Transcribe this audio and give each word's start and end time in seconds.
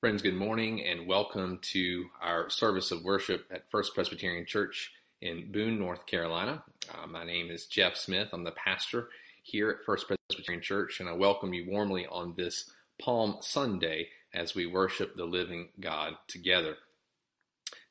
Friends, 0.00 0.22
good 0.22 0.34
morning 0.34 0.82
and 0.82 1.06
welcome 1.06 1.58
to 1.60 2.06
our 2.22 2.48
service 2.48 2.90
of 2.90 3.04
worship 3.04 3.44
at 3.50 3.70
First 3.70 3.94
Presbyterian 3.94 4.46
Church 4.46 4.92
in 5.20 5.52
Boone, 5.52 5.78
North 5.78 6.06
Carolina. 6.06 6.64
Uh, 6.90 7.06
my 7.06 7.22
name 7.22 7.50
is 7.50 7.66
Jeff 7.66 7.96
Smith. 7.96 8.28
I'm 8.32 8.44
the 8.44 8.50
pastor 8.50 9.10
here 9.42 9.68
at 9.68 9.84
First 9.84 10.06
Presbyterian 10.08 10.62
Church, 10.62 11.00
and 11.00 11.08
I 11.10 11.12
welcome 11.12 11.52
you 11.52 11.66
warmly 11.68 12.06
on 12.06 12.32
this 12.34 12.70
Palm 12.98 13.36
Sunday 13.42 14.08
as 14.32 14.54
we 14.54 14.64
worship 14.64 15.16
the 15.16 15.26
living 15.26 15.68
God 15.78 16.14
together. 16.28 16.76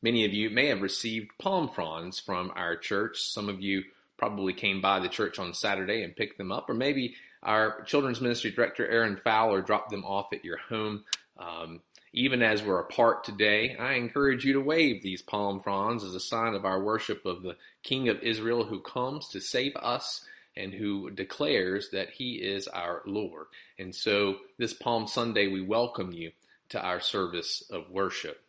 Many 0.01 0.25
of 0.25 0.33
you 0.33 0.49
may 0.49 0.65
have 0.69 0.81
received 0.81 1.29
palm 1.37 1.69
fronds 1.69 2.19
from 2.19 2.51
our 2.55 2.75
church. 2.75 3.21
Some 3.21 3.49
of 3.49 3.61
you 3.61 3.83
probably 4.17 4.53
came 4.53 4.81
by 4.81 4.99
the 4.99 5.09
church 5.09 5.37
on 5.37 5.53
Saturday 5.53 6.01
and 6.01 6.15
picked 6.15 6.39
them 6.39 6.51
up, 6.51 6.71
or 6.71 6.73
maybe 6.73 7.13
our 7.43 7.83
children's 7.83 8.19
ministry 8.19 8.49
director, 8.49 8.87
Aaron 8.87 9.21
Fowler, 9.23 9.61
dropped 9.61 9.91
them 9.91 10.03
off 10.03 10.33
at 10.33 10.43
your 10.43 10.57
home. 10.57 11.03
Um, 11.37 11.82
even 12.13 12.41
as 12.41 12.63
we're 12.63 12.79
apart 12.79 13.23
today, 13.23 13.75
I 13.77 13.93
encourage 13.93 14.43
you 14.43 14.54
to 14.54 14.61
wave 14.61 15.04
these 15.04 15.21
palm 15.21 15.59
fronds 15.59 16.04
as 16.04 16.15
a 16.15 16.19
sign 16.19 16.55
of 16.55 16.65
our 16.65 16.81
worship 16.81 17.25
of 17.25 17.43
the 17.43 17.55
King 17.83 18.09
of 18.09 18.21
Israel 18.21 18.65
who 18.65 18.79
comes 18.79 19.27
to 19.29 19.39
save 19.39 19.75
us 19.75 20.25
and 20.57 20.73
who 20.73 21.11
declares 21.11 21.89
that 21.91 22.09
he 22.09 22.36
is 22.36 22.67
our 22.67 23.01
Lord. 23.05 23.47
And 23.77 23.93
so 23.93 24.37
this 24.57 24.73
Palm 24.73 25.07
Sunday, 25.07 25.47
we 25.47 25.61
welcome 25.61 26.11
you 26.11 26.31
to 26.69 26.81
our 26.81 27.00
service 27.00 27.64
of 27.69 27.89
worship. 27.89 28.41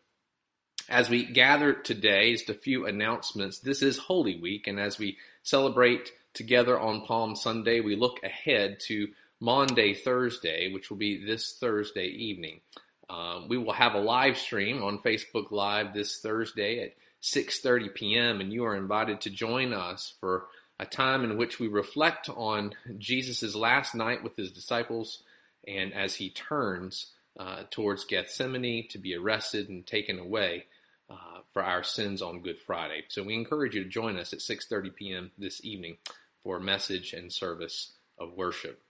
As 0.88 1.09
we 1.09 1.24
gather 1.24 1.73
today, 1.73 2.32
just 2.32 2.48
a 2.48 2.54
few 2.54 2.87
announcements. 2.87 3.59
This 3.60 3.82
is 3.82 3.96
Holy 3.96 4.40
Week, 4.40 4.66
and 4.66 4.80
as 4.80 4.98
we 4.98 5.18
celebrate 5.42 6.10
together 6.34 6.79
on 6.79 7.02
Palm 7.02 7.37
Sunday, 7.37 7.80
we 7.80 7.95
look 7.95 8.20
ahead 8.24 8.80
to 8.87 9.09
Maundy 9.38 9.95
Thursday, 9.95 10.73
which 10.73 10.90
will 10.90 10.96
be 10.96 11.24
this 11.24 11.56
Thursday 11.60 12.06
evening. 12.06 12.60
Uh, 13.10 13.41
we 13.48 13.59
will 13.59 13.73
have 13.73 13.95
a 13.95 14.00
live 14.00 14.38
stream 14.38 14.82
on 14.84 14.98
Facebook 14.98 15.51
Live 15.51 15.93
this 15.93 16.18
Thursday 16.18 16.80
at 16.80 16.95
6:30 17.21 17.93
p.m. 17.93 18.40
and 18.40 18.52
you 18.52 18.65
are 18.65 18.76
invited 18.76 19.21
to 19.23 19.30
join 19.30 19.73
us 19.73 20.15
for 20.21 20.46
a 20.79 20.87
time 20.87 21.24
in 21.24 21.37
which 21.37 21.59
we 21.59 21.66
reflect 21.66 22.29
on 22.29 22.73
Jesus' 22.98 23.57
last 23.57 23.96
night 23.96 24.23
with 24.23 24.37
his 24.37 24.52
disciples 24.52 25.24
and 25.66 25.93
as 25.93 26.15
he 26.15 26.30
turns 26.30 27.07
uh, 27.38 27.65
towards 27.70 28.04
Gethsemane 28.04 28.87
to 28.88 28.98
be 28.98 29.16
arrested 29.16 29.68
and 29.68 29.85
taken 29.85 30.18
away 30.18 30.66
uh, 31.10 31.40
for 31.52 31.65
our 31.65 31.82
sins 31.82 32.23
on 32.23 32.42
Good 32.42 32.59
Friday. 32.59 33.02
So 33.09 33.24
we 33.24 33.35
encourage 33.35 33.74
you 33.74 33.82
to 33.82 33.90
join 33.90 34.18
us 34.18 34.32
at 34.32 34.38
6:30 34.38 34.95
p.m. 34.95 35.30
this 35.37 35.65
evening 35.65 35.96
for 36.45 36.59
a 36.59 36.63
message 36.63 37.13
and 37.13 37.32
service 37.32 37.92
of 38.18 38.35
worship. 38.35 38.80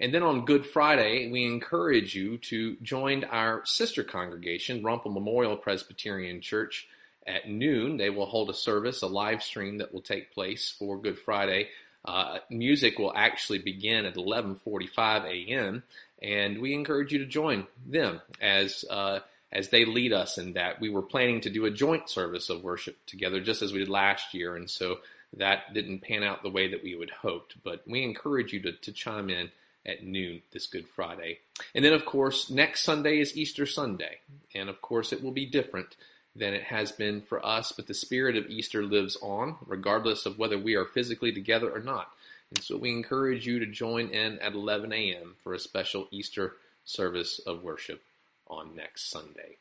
And 0.00 0.14
then 0.14 0.22
on 0.22 0.44
Good 0.44 0.64
Friday, 0.64 1.28
we 1.30 1.44
encourage 1.44 2.14
you 2.14 2.38
to 2.38 2.76
join 2.82 3.24
our 3.24 3.64
sister 3.64 4.04
congregation, 4.04 4.84
Rumple 4.84 5.10
Memorial 5.10 5.56
Presbyterian 5.56 6.40
Church, 6.40 6.86
at 7.26 7.48
noon. 7.48 7.96
They 7.96 8.10
will 8.10 8.26
hold 8.26 8.48
a 8.48 8.54
service, 8.54 9.02
a 9.02 9.08
live 9.08 9.42
stream 9.42 9.78
that 9.78 9.92
will 9.92 10.00
take 10.00 10.32
place 10.32 10.74
for 10.78 10.98
Good 10.98 11.18
Friday. 11.18 11.68
Uh, 12.04 12.38
music 12.48 12.98
will 12.98 13.12
actually 13.14 13.58
begin 13.58 14.06
at 14.06 14.14
11:45 14.14 15.24
a.m. 15.24 15.82
and 16.22 16.60
we 16.60 16.72
encourage 16.72 17.12
you 17.12 17.18
to 17.18 17.26
join 17.26 17.66
them 17.84 18.20
as 18.40 18.84
uh, 18.88 19.20
as 19.50 19.70
they 19.70 19.84
lead 19.84 20.12
us 20.12 20.38
in 20.38 20.52
that. 20.52 20.80
We 20.80 20.90
were 20.90 21.02
planning 21.02 21.40
to 21.42 21.50
do 21.50 21.64
a 21.64 21.70
joint 21.70 22.08
service 22.08 22.50
of 22.50 22.62
worship 22.62 23.04
together, 23.06 23.40
just 23.40 23.62
as 23.62 23.72
we 23.72 23.80
did 23.80 23.88
last 23.88 24.32
year, 24.32 24.54
and 24.54 24.70
so 24.70 24.98
that 25.36 25.74
didn't 25.74 26.00
pan 26.00 26.22
out 26.22 26.42
the 26.42 26.50
way 26.50 26.68
that 26.68 26.82
we 26.82 26.94
would 26.94 27.10
hoped. 27.10 27.56
But 27.64 27.82
we 27.86 28.04
encourage 28.04 28.52
you 28.52 28.60
to, 28.60 28.72
to 28.72 28.92
chime 28.92 29.28
in 29.28 29.50
at 29.88 30.04
noon 30.04 30.42
this 30.52 30.66
Good 30.66 30.86
Friday. 30.86 31.38
And 31.74 31.84
then, 31.84 31.92
of 31.92 32.04
course, 32.04 32.50
next 32.50 32.82
Sunday 32.82 33.18
is 33.18 33.36
Easter 33.36 33.66
Sunday. 33.66 34.18
And 34.54 34.68
of 34.68 34.80
course, 34.80 35.12
it 35.12 35.22
will 35.22 35.32
be 35.32 35.46
different 35.46 35.96
than 36.36 36.54
it 36.54 36.64
has 36.64 36.92
been 36.92 37.20
for 37.22 37.44
us, 37.44 37.72
but 37.72 37.86
the 37.88 37.94
spirit 37.94 38.36
of 38.36 38.46
Easter 38.46 38.84
lives 38.84 39.16
on, 39.20 39.56
regardless 39.66 40.26
of 40.26 40.38
whether 40.38 40.58
we 40.58 40.74
are 40.74 40.84
physically 40.84 41.32
together 41.32 41.70
or 41.70 41.80
not. 41.80 42.12
And 42.50 42.62
so 42.62 42.76
we 42.76 42.90
encourage 42.90 43.46
you 43.46 43.58
to 43.58 43.66
join 43.66 44.08
in 44.08 44.38
at 44.38 44.52
11 44.52 44.92
a.m. 44.92 45.34
for 45.42 45.52
a 45.52 45.58
special 45.58 46.06
Easter 46.10 46.56
service 46.84 47.40
of 47.40 47.62
worship 47.62 48.02
on 48.46 48.74
next 48.76 49.10
Sunday. 49.10 49.56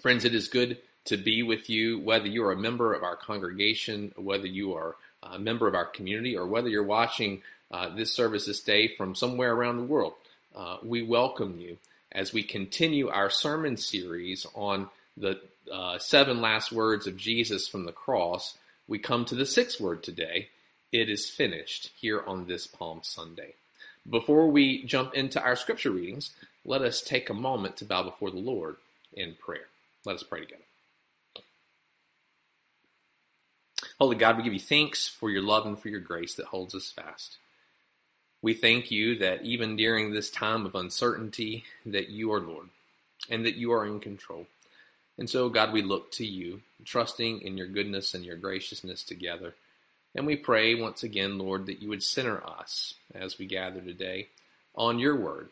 Friends, 0.00 0.24
it 0.24 0.34
is 0.34 0.48
good 0.48 0.78
to 1.06 1.16
be 1.16 1.42
with 1.42 1.68
you, 1.68 1.98
whether 1.98 2.26
you 2.26 2.44
are 2.44 2.52
a 2.52 2.56
member 2.56 2.92
of 2.92 3.02
our 3.02 3.16
congregation, 3.16 4.12
whether 4.16 4.46
you 4.46 4.74
are 4.74 4.96
a 5.22 5.38
member 5.38 5.66
of 5.66 5.74
our 5.74 5.84
community, 5.84 6.36
or 6.36 6.46
whether 6.46 6.68
you're 6.68 6.82
watching 6.82 7.42
uh, 7.70 7.88
this 7.94 8.12
service 8.12 8.46
this 8.46 8.60
day 8.60 8.88
from 8.88 9.14
somewhere 9.14 9.52
around 9.52 9.76
the 9.76 9.84
world. 9.84 10.14
Uh, 10.54 10.78
we 10.82 11.02
welcome 11.02 11.58
you 11.60 11.78
as 12.12 12.32
we 12.32 12.42
continue 12.42 13.08
our 13.08 13.30
sermon 13.30 13.76
series 13.76 14.46
on 14.54 14.88
the 15.16 15.40
uh, 15.72 15.98
seven 15.98 16.40
last 16.40 16.72
words 16.72 17.06
of 17.06 17.16
Jesus 17.16 17.68
from 17.68 17.84
the 17.84 17.92
cross. 17.92 18.58
We 18.88 18.98
come 18.98 19.24
to 19.26 19.34
the 19.34 19.46
sixth 19.46 19.80
word 19.80 20.02
today. 20.02 20.48
It 20.90 21.08
is 21.08 21.30
finished 21.30 21.92
here 21.96 22.22
on 22.26 22.46
this 22.46 22.66
Palm 22.66 23.00
Sunday. 23.02 23.54
Before 24.08 24.48
we 24.48 24.82
jump 24.84 25.14
into 25.14 25.40
our 25.40 25.54
scripture 25.54 25.90
readings, 25.90 26.30
let 26.64 26.82
us 26.82 27.00
take 27.00 27.30
a 27.30 27.34
moment 27.34 27.76
to 27.76 27.84
bow 27.84 28.02
before 28.02 28.30
the 28.30 28.38
Lord 28.38 28.76
in 29.12 29.36
prayer. 29.38 29.66
Let 30.04 30.16
us 30.16 30.22
pray 30.22 30.40
together. 30.40 30.62
Holy 33.98 34.16
God, 34.16 34.36
we 34.36 34.42
give 34.42 34.54
you 34.54 34.60
thanks 34.60 35.06
for 35.06 35.30
your 35.30 35.42
love 35.42 35.66
and 35.66 35.78
for 35.78 35.88
your 35.88 36.00
grace 36.00 36.34
that 36.34 36.46
holds 36.46 36.74
us 36.74 36.90
fast. 36.90 37.36
We 38.42 38.54
thank 38.54 38.90
you 38.90 39.16
that 39.18 39.42
even 39.42 39.76
during 39.76 40.12
this 40.12 40.30
time 40.30 40.64
of 40.64 40.74
uncertainty, 40.74 41.64
that 41.84 42.08
you 42.08 42.32
are 42.32 42.40
Lord 42.40 42.68
and 43.28 43.44
that 43.44 43.56
you 43.56 43.72
are 43.72 43.86
in 43.86 44.00
control. 44.00 44.46
And 45.18 45.28
so, 45.28 45.50
God, 45.50 45.72
we 45.72 45.82
look 45.82 46.10
to 46.12 46.24
you, 46.24 46.62
trusting 46.84 47.42
in 47.42 47.58
your 47.58 47.66
goodness 47.66 48.14
and 48.14 48.24
your 48.24 48.36
graciousness 48.36 49.04
together. 49.04 49.54
And 50.14 50.26
we 50.26 50.36
pray 50.36 50.74
once 50.74 51.02
again, 51.02 51.36
Lord, 51.36 51.66
that 51.66 51.82
you 51.82 51.90
would 51.90 52.02
center 52.02 52.42
us 52.46 52.94
as 53.14 53.38
we 53.38 53.44
gather 53.44 53.80
today 53.80 54.28
on 54.74 54.98
your 54.98 55.16
word. 55.16 55.50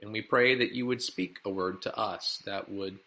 And 0.00 0.12
we 0.12 0.22
pray 0.22 0.54
that 0.54 0.72
you 0.72 0.86
would 0.86 1.02
speak 1.02 1.38
a 1.44 1.50
word 1.50 1.82
to 1.82 1.98
us 1.98 2.40
that 2.46 2.70
would 2.70 2.98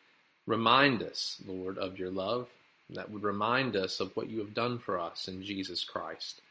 remind 0.45 1.01
us, 1.01 1.37
Lord, 1.47 1.77
of 1.77 1.97
your 1.97 2.11
love, 2.11 2.49
that 2.89 3.09
would 3.09 3.23
remind 3.23 3.77
us 3.77 4.01
of 4.01 4.15
what 4.17 4.29
you 4.29 4.39
have 4.39 4.53
done 4.53 4.79
for 4.79 4.99
us 4.99 5.27
in 5.27 5.43
Jesus 5.43 5.85
Christ 5.85 6.41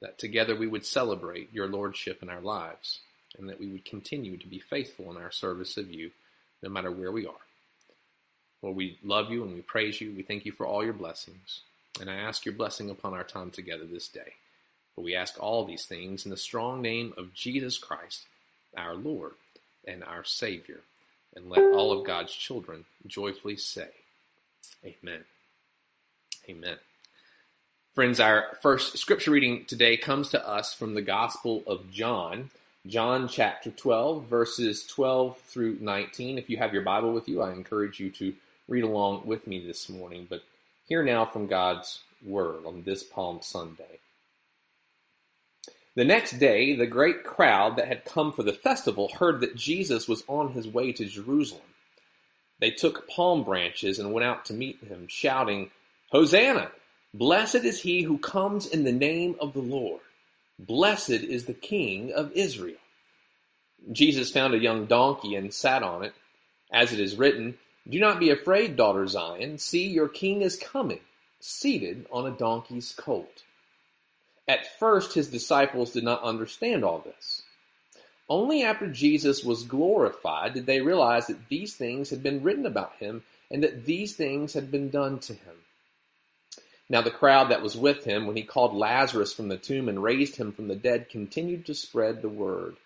that 0.00 0.18
together 0.18 0.54
we 0.54 0.66
would 0.66 0.84
celebrate 0.84 1.52
your 1.52 1.66
lordship 1.66 2.22
in 2.22 2.28
our 2.28 2.40
lives, 2.40 3.00
and 3.38 3.48
that 3.48 3.60
we 3.60 3.66
would 3.68 3.84
continue 3.84 4.36
to 4.36 4.46
be 4.46 4.58
faithful 4.58 5.10
in 5.10 5.16
our 5.16 5.30
service 5.30 5.76
of 5.76 5.90
you, 5.90 6.10
no 6.62 6.68
matter 6.68 6.90
where 6.90 7.12
we 7.12 7.26
are. 7.26 7.34
Lord, 8.62 8.76
we 8.76 8.98
love 9.04 9.30
you 9.30 9.44
and 9.44 9.54
we 9.54 9.60
praise 9.60 10.00
you. 10.00 10.12
We 10.16 10.22
thank 10.22 10.44
you 10.44 10.52
for 10.52 10.66
all 10.66 10.84
your 10.84 10.92
blessings. 10.92 11.60
And 12.00 12.10
I 12.10 12.14
ask 12.14 12.44
your 12.44 12.54
blessing 12.54 12.90
upon 12.90 13.14
our 13.14 13.24
time 13.24 13.50
together 13.50 13.84
this 13.84 14.08
day. 14.08 14.34
For 14.94 15.02
we 15.02 15.14
ask 15.14 15.40
all 15.40 15.64
these 15.64 15.86
things 15.86 16.24
in 16.24 16.30
the 16.30 16.36
strong 16.36 16.82
name 16.82 17.14
of 17.16 17.34
Jesus 17.34 17.78
Christ, 17.78 18.26
our 18.76 18.94
Lord 18.94 19.34
and 19.86 20.02
our 20.02 20.24
Savior. 20.24 20.80
And 21.36 21.48
let 21.48 21.60
all 21.60 21.92
of 21.92 22.06
God's 22.06 22.32
children 22.32 22.84
joyfully 23.06 23.56
say, 23.56 23.90
Amen. 24.84 25.24
Amen. 26.48 26.78
Friends, 27.98 28.20
our 28.20 28.56
first 28.62 28.96
scripture 28.96 29.32
reading 29.32 29.64
today 29.64 29.96
comes 29.96 30.28
to 30.28 30.48
us 30.48 30.72
from 30.72 30.94
the 30.94 31.02
Gospel 31.02 31.64
of 31.66 31.90
John, 31.90 32.50
John 32.86 33.26
chapter 33.26 33.72
12, 33.72 34.24
verses 34.26 34.86
12 34.86 35.36
through 35.38 35.78
19. 35.80 36.38
If 36.38 36.48
you 36.48 36.58
have 36.58 36.72
your 36.72 36.84
Bible 36.84 37.12
with 37.12 37.28
you, 37.28 37.42
I 37.42 37.50
encourage 37.50 37.98
you 37.98 38.10
to 38.10 38.34
read 38.68 38.84
along 38.84 39.22
with 39.24 39.48
me 39.48 39.66
this 39.66 39.88
morning. 39.88 40.28
But 40.30 40.44
hear 40.86 41.02
now 41.02 41.24
from 41.24 41.48
God's 41.48 41.98
Word 42.24 42.66
on 42.66 42.84
this 42.84 43.02
Palm 43.02 43.40
Sunday. 43.42 43.98
The 45.96 46.04
next 46.04 46.38
day, 46.38 46.76
the 46.76 46.86
great 46.86 47.24
crowd 47.24 47.74
that 47.78 47.88
had 47.88 48.04
come 48.04 48.30
for 48.32 48.44
the 48.44 48.52
festival 48.52 49.10
heard 49.18 49.40
that 49.40 49.56
Jesus 49.56 50.06
was 50.06 50.22
on 50.28 50.52
his 50.52 50.68
way 50.68 50.92
to 50.92 51.04
Jerusalem. 51.04 51.62
They 52.60 52.70
took 52.70 53.08
palm 53.08 53.42
branches 53.42 53.98
and 53.98 54.12
went 54.12 54.24
out 54.24 54.44
to 54.44 54.54
meet 54.54 54.84
him, 54.84 55.08
shouting, 55.08 55.72
Hosanna! 56.12 56.70
Blessed 57.14 57.64
is 57.64 57.80
he 57.80 58.02
who 58.02 58.18
comes 58.18 58.66
in 58.66 58.84
the 58.84 58.92
name 58.92 59.36
of 59.40 59.54
the 59.54 59.60
Lord. 59.60 60.00
Blessed 60.58 61.10
is 61.10 61.44
the 61.44 61.54
King 61.54 62.12
of 62.12 62.32
Israel. 62.32 62.76
Jesus 63.92 64.30
found 64.30 64.54
a 64.54 64.58
young 64.58 64.86
donkey 64.86 65.34
and 65.34 65.54
sat 65.54 65.82
on 65.82 66.04
it. 66.04 66.12
As 66.70 66.92
it 66.92 67.00
is 67.00 67.16
written, 67.16 67.56
Do 67.88 67.98
not 67.98 68.20
be 68.20 68.30
afraid, 68.30 68.76
daughter 68.76 69.06
Zion. 69.06 69.58
See, 69.58 69.86
your 69.86 70.08
king 70.08 70.42
is 70.42 70.56
coming, 70.56 71.00
seated 71.40 72.06
on 72.12 72.26
a 72.26 72.36
donkey's 72.36 72.92
colt. 72.92 73.44
At 74.46 74.78
first, 74.78 75.14
his 75.14 75.28
disciples 75.28 75.92
did 75.92 76.04
not 76.04 76.22
understand 76.22 76.84
all 76.84 76.98
this. 76.98 77.42
Only 78.28 78.62
after 78.62 78.86
Jesus 78.86 79.42
was 79.42 79.64
glorified 79.64 80.52
did 80.52 80.66
they 80.66 80.82
realize 80.82 81.28
that 81.28 81.48
these 81.48 81.74
things 81.74 82.10
had 82.10 82.22
been 82.22 82.42
written 82.42 82.66
about 82.66 82.96
him 82.98 83.22
and 83.50 83.62
that 83.62 83.86
these 83.86 84.14
things 84.14 84.52
had 84.52 84.70
been 84.70 84.90
done 84.90 85.18
to 85.20 85.32
him. 85.32 85.54
Now 86.90 87.02
the 87.02 87.10
crowd 87.10 87.50
that 87.50 87.62
was 87.62 87.76
with 87.76 88.04
him, 88.04 88.26
when 88.26 88.36
he 88.36 88.42
called 88.42 88.74
Lazarus 88.74 89.32
from 89.32 89.48
the 89.48 89.58
tomb 89.58 89.88
and 89.88 90.02
raised 90.02 90.36
him 90.36 90.52
from 90.52 90.68
the 90.68 90.76
dead, 90.76 91.10
continued 91.10 91.66
to 91.66 91.74
spread 91.74 92.22
the 92.22 92.28
word. 92.28 92.76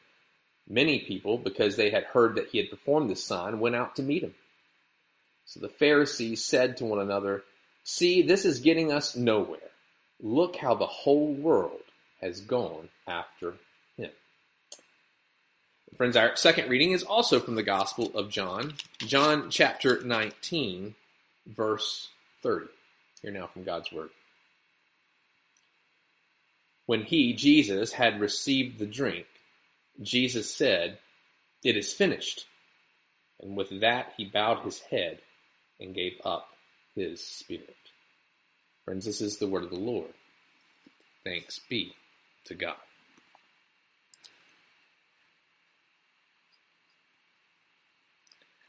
Many 0.68 1.00
people, 1.00 1.38
because 1.38 1.76
they 1.76 1.90
had 1.90 2.04
heard 2.04 2.34
that 2.34 2.48
he 2.48 2.58
had 2.58 2.70
performed 2.70 3.10
this 3.10 3.24
sign, 3.24 3.60
went 3.60 3.76
out 3.76 3.96
to 3.96 4.02
meet 4.02 4.22
him, 4.22 4.34
So 5.44 5.60
the 5.60 5.68
Pharisees 5.68 6.44
said 6.44 6.76
to 6.76 6.84
one 6.84 7.00
another, 7.00 7.44
See, 7.84 8.22
this 8.22 8.44
is 8.44 8.60
getting 8.60 8.92
us 8.92 9.16
nowhere. 9.16 9.58
Look 10.20 10.56
how 10.56 10.74
the 10.74 10.86
whole 10.86 11.32
world 11.32 11.80
has 12.20 12.40
gone 12.40 12.88
after 13.08 13.54
him. 13.96 14.10
Friends, 15.96 16.16
our 16.16 16.36
second 16.36 16.70
reading 16.70 16.92
is 16.92 17.02
also 17.02 17.40
from 17.40 17.56
the 17.56 17.62
Gospel 17.62 18.12
of 18.14 18.30
John, 18.30 18.74
John 18.98 19.50
chapter 19.50 20.00
19, 20.02 20.94
verse 21.46 22.08
30. 22.42 22.66
Hear 23.22 23.30
now 23.30 23.46
from 23.46 23.64
God's 23.64 23.90
Word. 23.92 24.10
When 26.86 27.04
he, 27.04 27.32
Jesus, 27.32 27.92
had 27.92 28.20
received 28.20 28.78
the 28.78 28.86
drink, 28.86 29.26
Jesus 30.00 30.52
said, 30.52 30.98
It 31.62 31.76
is 31.76 31.92
finished. 31.92 32.46
And 33.40 33.56
with 33.56 33.80
that 33.80 34.12
he 34.16 34.24
bowed 34.24 34.64
his 34.64 34.80
head 34.80 35.20
and 35.80 35.94
gave 35.94 36.20
up 36.24 36.48
his 36.94 37.24
spirit. 37.24 37.76
Friends, 38.84 39.04
this 39.04 39.20
is 39.20 39.38
the 39.38 39.46
word 39.46 39.64
of 39.64 39.70
the 39.70 39.76
Lord. 39.76 40.12
Thanks 41.24 41.60
be 41.68 41.94
to 42.44 42.54
God. 42.54 42.76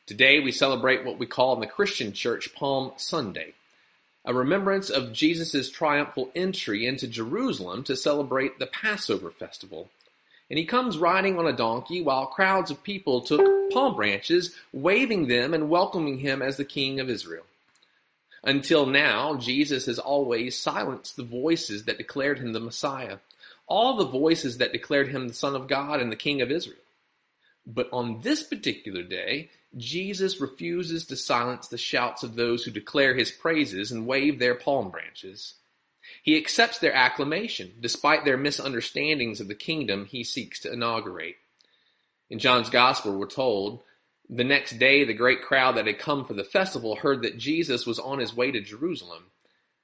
Today 0.05 0.39
we 0.39 0.51
celebrate 0.51 1.05
what 1.05 1.17
we 1.17 1.25
call 1.25 1.53
in 1.53 1.61
the 1.61 1.67
Christian 1.67 2.13
church 2.13 2.53
Palm 2.53 2.91
Sunday, 2.97 3.53
a 4.25 4.33
remembrance 4.33 4.89
of 4.89 5.13
Jesus' 5.13 5.69
triumphal 5.69 6.31
entry 6.33 6.85
into 6.85 7.07
Jerusalem 7.07 7.83
to 7.83 7.95
celebrate 7.95 8.59
the 8.59 8.67
Passover 8.67 9.29
festival. 9.29 9.89
And 10.49 10.57
he 10.57 10.65
comes 10.65 10.97
riding 10.97 11.37
on 11.39 11.47
a 11.47 11.53
donkey 11.53 12.01
while 12.01 12.27
crowds 12.27 12.71
of 12.71 12.83
people 12.83 13.21
took 13.21 13.71
palm 13.71 13.95
branches, 13.95 14.55
waving 14.71 15.27
them 15.27 15.53
and 15.53 15.69
welcoming 15.69 16.19
him 16.19 16.41
as 16.41 16.57
the 16.57 16.65
King 16.65 16.99
of 16.99 17.09
Israel. 17.09 17.45
Until 18.43 18.85
now, 18.85 19.35
Jesus 19.35 19.85
has 19.85 19.99
always 19.99 20.57
silenced 20.57 21.15
the 21.15 21.23
voices 21.23 21.85
that 21.85 21.97
declared 21.97 22.39
him 22.39 22.51
the 22.51 22.59
Messiah, 22.59 23.17
all 23.67 23.95
the 23.95 24.05
voices 24.05 24.57
that 24.57 24.73
declared 24.73 25.07
him 25.07 25.27
the 25.27 25.33
Son 25.33 25.55
of 25.55 25.67
God 25.67 26.01
and 26.01 26.11
the 26.11 26.17
King 26.17 26.41
of 26.41 26.51
Israel. 26.51 26.77
But 27.65 27.89
on 27.93 28.19
this 28.21 28.43
particular 28.43 29.01
day, 29.01 29.49
Jesus 29.75 30.39
refuses 30.39 31.05
to 31.05 31.15
silence 31.15 31.67
the 31.67 31.77
shouts 31.77 32.23
of 32.23 32.35
those 32.35 32.63
who 32.63 32.71
declare 32.71 33.15
his 33.15 33.31
praises 33.31 33.91
and 33.91 34.05
wave 34.05 34.37
their 34.37 34.55
palm 34.55 34.89
branches. 34.89 35.55
He 36.21 36.37
accepts 36.37 36.77
their 36.77 36.93
acclamation, 36.93 37.73
despite 37.79 38.23
their 38.23 38.37
misunderstandings 38.37 39.39
of 39.39 39.47
the 39.47 39.55
kingdom 39.55 40.05
he 40.05 40.23
seeks 40.23 40.59
to 40.61 40.71
inaugurate. 40.71 41.37
In 42.29 42.39
John's 42.39 42.69
Gospel, 42.69 43.17
we're 43.17 43.27
told, 43.27 43.81
the 44.29 44.43
next 44.43 44.79
day 44.79 45.03
the 45.03 45.13
great 45.13 45.41
crowd 45.41 45.75
that 45.75 45.87
had 45.87 45.99
come 45.99 46.25
for 46.25 46.33
the 46.33 46.43
festival 46.43 46.95
heard 46.95 47.21
that 47.23 47.37
Jesus 47.37 47.85
was 47.85 47.99
on 47.99 48.19
his 48.19 48.35
way 48.35 48.51
to 48.51 48.61
Jerusalem. 48.61 49.25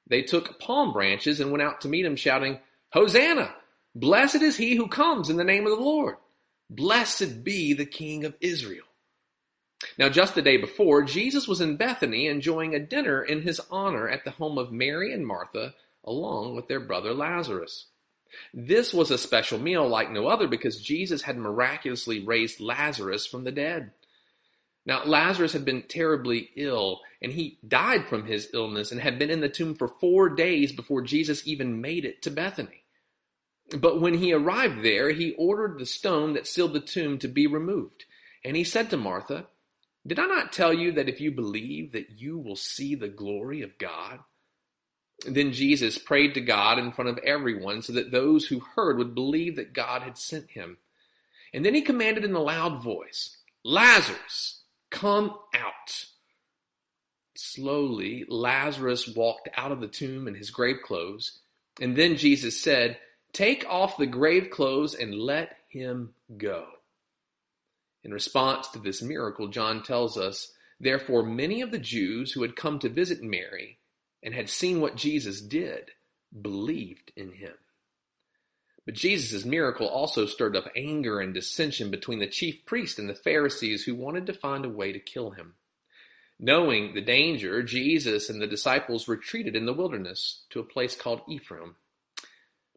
They 0.08 0.22
took 0.22 0.60
palm 0.60 0.94
branches 0.94 1.40
and 1.40 1.52
went 1.52 1.62
out 1.62 1.82
to 1.82 1.88
meet 1.88 2.06
him, 2.06 2.16
shouting, 2.16 2.60
Hosanna! 2.92 3.54
Blessed 3.96 4.42
is 4.42 4.58
he 4.58 4.76
who 4.76 4.88
comes 4.88 5.30
in 5.30 5.38
the 5.38 5.44
name 5.44 5.66
of 5.66 5.78
the 5.78 5.84
Lord. 5.84 6.18
Blessed 6.70 7.44
be 7.44 7.74
the 7.74 7.86
King 7.86 8.24
of 8.24 8.36
Israel. 8.40 8.86
Now, 9.98 10.10
just 10.10 10.36
the 10.36 10.42
day 10.42 10.58
before, 10.58 11.04
Jesus 11.04 11.48
was 11.48 11.62
in 11.62 11.78
Bethany 11.78 12.28
enjoying 12.28 12.76
a 12.76 12.80
dinner 12.80 13.24
in 13.24 13.44
his 13.44 13.62
honor 13.72 14.10
at 14.10 14.26
the 14.26 14.32
home 14.32 14.58
of 14.58 14.72
Mary 14.72 15.14
and 15.14 15.26
Martha, 15.26 15.74
along 16.04 16.56
with 16.56 16.68
their 16.68 16.80
brother 16.80 17.14
Lazarus. 17.14 17.88
This 18.54 18.94
was 18.94 19.10
a 19.10 19.18
special 19.18 19.58
meal 19.58 19.88
like 19.88 20.12
no 20.12 20.28
other 20.28 20.48
because 20.48 20.82
Jesus 20.82 21.24
had 21.24 21.38
miraculously 21.38 22.24
raised 22.24 22.60
Lazarus 22.60 23.26
from 23.26 23.44
the 23.44 23.52
dead. 23.52 23.92
Now, 24.86 25.04
Lazarus 25.06 25.54
had 25.54 25.66
been 25.66 25.84
terribly 25.84 26.50
ill, 26.56 27.02
and 27.22 27.32
he 27.34 27.60
died 27.68 28.08
from 28.08 28.26
his 28.26 28.50
illness 28.54 28.92
and 28.92 29.02
had 29.02 29.20
been 29.20 29.30
in 29.30 29.42
the 29.42 29.50
tomb 29.50 29.76
for 29.76 29.88
four 29.88 30.30
days 30.30 30.72
before 30.72 31.02
Jesus 31.02 31.48
even 31.48 31.82
made 31.82 32.06
it 32.06 32.22
to 32.24 32.32
Bethany. 32.32 32.84
But 33.78 34.02
when 34.02 34.16
he 34.16 34.34
arrived 34.34 34.84
there, 34.84 35.12
he 35.12 35.36
ordered 35.38 35.78
the 35.78 35.86
stone 35.86 36.34
that 36.34 36.48
sealed 36.48 36.74
the 36.74 36.80
tomb 36.80 37.20
to 37.20 37.28
be 37.28 37.46
removed. 37.46 38.06
And 38.44 38.56
he 38.56 38.64
said 38.64 38.90
to 38.90 38.98
Martha, 38.98 39.48
Did 40.06 40.20
I 40.20 40.26
not 40.26 40.54
tell 40.54 40.74
you 40.74 40.94
that 40.94 41.10
if 41.10 41.20
you 41.20 41.32
believe 41.32 41.92
that 41.92 42.10
you 42.18 42.38
will 42.38 42.56
see 42.56 42.96
the 42.96 43.08
glory 43.08 43.62
of 43.62 43.78
God? 43.78 44.20
Then 45.26 45.52
Jesus 45.52 45.98
prayed 45.98 46.34
to 46.36 46.42
God 46.42 46.80
in 46.80 46.92
front 46.92 47.10
of 47.10 47.18
everyone 47.20 47.82
so 47.82 47.94
that 47.94 48.12
those 48.12 48.46
who 48.46 48.62
heard 48.62 48.98
would 48.98 49.14
believe 49.14 49.58
that 49.58 49.74
God 49.74 50.02
had 50.02 50.18
sent 50.18 50.52
him. 50.52 50.78
And 51.54 51.66
then 51.66 51.74
he 51.74 51.82
commanded 51.82 52.24
in 52.24 52.34
a 52.34 52.40
loud 52.40 52.82
voice, 52.82 53.38
Lazarus, 53.64 54.62
come 54.90 55.36
out. 55.54 56.06
Slowly, 57.36 58.26
Lazarus 58.30 59.08
walked 59.08 59.50
out 59.58 59.72
of 59.72 59.82
the 59.82 59.88
tomb 59.88 60.28
in 60.28 60.36
his 60.36 60.52
grave 60.52 60.78
clothes. 60.84 61.40
And 61.82 61.96
then 61.96 62.16
Jesus 62.16 62.62
said, 62.62 62.98
Take 63.34 63.66
off 63.70 63.98
the 63.98 64.08
grave 64.08 64.50
clothes 64.50 64.94
and 64.94 65.14
let 65.14 65.58
him 65.68 66.14
go. 66.38 66.66
In 68.04 68.14
response 68.14 68.68
to 68.70 68.80
this 68.80 69.02
miracle, 69.02 69.48
John 69.48 69.84
tells 69.84 70.18
us, 70.18 70.54
Therefore, 70.80 71.24
many 71.24 71.62
of 71.62 71.72
the 71.72 71.80
Jews 71.80 72.32
who 72.32 72.42
had 72.42 72.56
come 72.56 72.80
to 72.80 72.90
visit 72.90 73.22
Mary 73.22 73.80
and 74.24 74.34
had 74.34 74.50
seen 74.50 74.80
what 74.80 74.96
Jesus 74.96 75.42
did 75.42 75.92
believed 76.42 77.12
in 77.16 77.34
him. 77.34 77.54
But 78.86 78.96
Jesus' 78.96 79.46
miracle 79.46 79.88
also 79.88 80.26
stirred 80.26 80.56
up 80.56 80.72
anger 80.76 81.20
and 81.20 81.34
dissension 81.34 81.92
between 81.92 82.20
the 82.20 82.28
chief 82.28 82.66
priests 82.66 82.98
and 82.98 83.10
the 83.10 83.14
Pharisees 83.14 83.84
who 83.84 83.94
wanted 83.94 84.26
to 84.28 84.34
find 84.34 84.66
a 84.66 84.70
way 84.70 84.92
to 84.92 85.00
kill 85.00 85.32
him. 85.32 85.56
Knowing 86.40 86.94
the 86.94 87.02
danger, 87.02 87.62
Jesus 87.62 88.30
and 88.30 88.42
the 88.42 88.48
disciples 88.48 89.10
retreated 89.10 89.56
in 89.56 89.66
the 89.66 89.74
wilderness 89.74 90.44
to 90.50 90.60
a 90.60 90.64
place 90.64 90.96
called 90.96 91.22
Ephraim. 91.28 91.76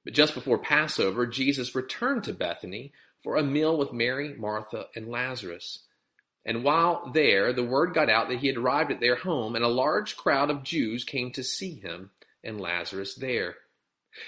But 0.05 0.15
just 0.15 0.35
before 0.35 0.59
Passover, 0.59 1.27
Jesus 1.27 1.75
returned 1.75 2.25
to 2.25 2.33
Bethany 2.33 2.93
for 3.23 3.37
a 3.37 3.43
meal 3.43 3.77
with 3.77 3.93
Mary, 3.93 4.35
Martha, 4.37 4.87
and 4.95 5.09
Lazarus. 5.09 5.85
And 6.45 6.65
while 6.65 7.11
there, 7.13 7.53
the 7.53 7.63
word 7.63 7.95
got 7.95 8.11
out 8.11 8.29
that 8.29 8.41
he 8.41 8.49
had 8.49 8.57
arrived 8.57 8.91
at 8.91 9.01
their 9.01 9.17
home, 9.17 9.55
and 9.55 9.65
a 9.65 9.69
large 9.69 10.17
crowd 10.17 10.51
of 10.51 10.65
Jews 10.65 11.05
came 11.05 11.31
to 11.33 11.45
see 11.45 11.75
him 11.75 12.11
and 12.43 12.61
Lazarus 12.61 13.15
there. 13.15 13.57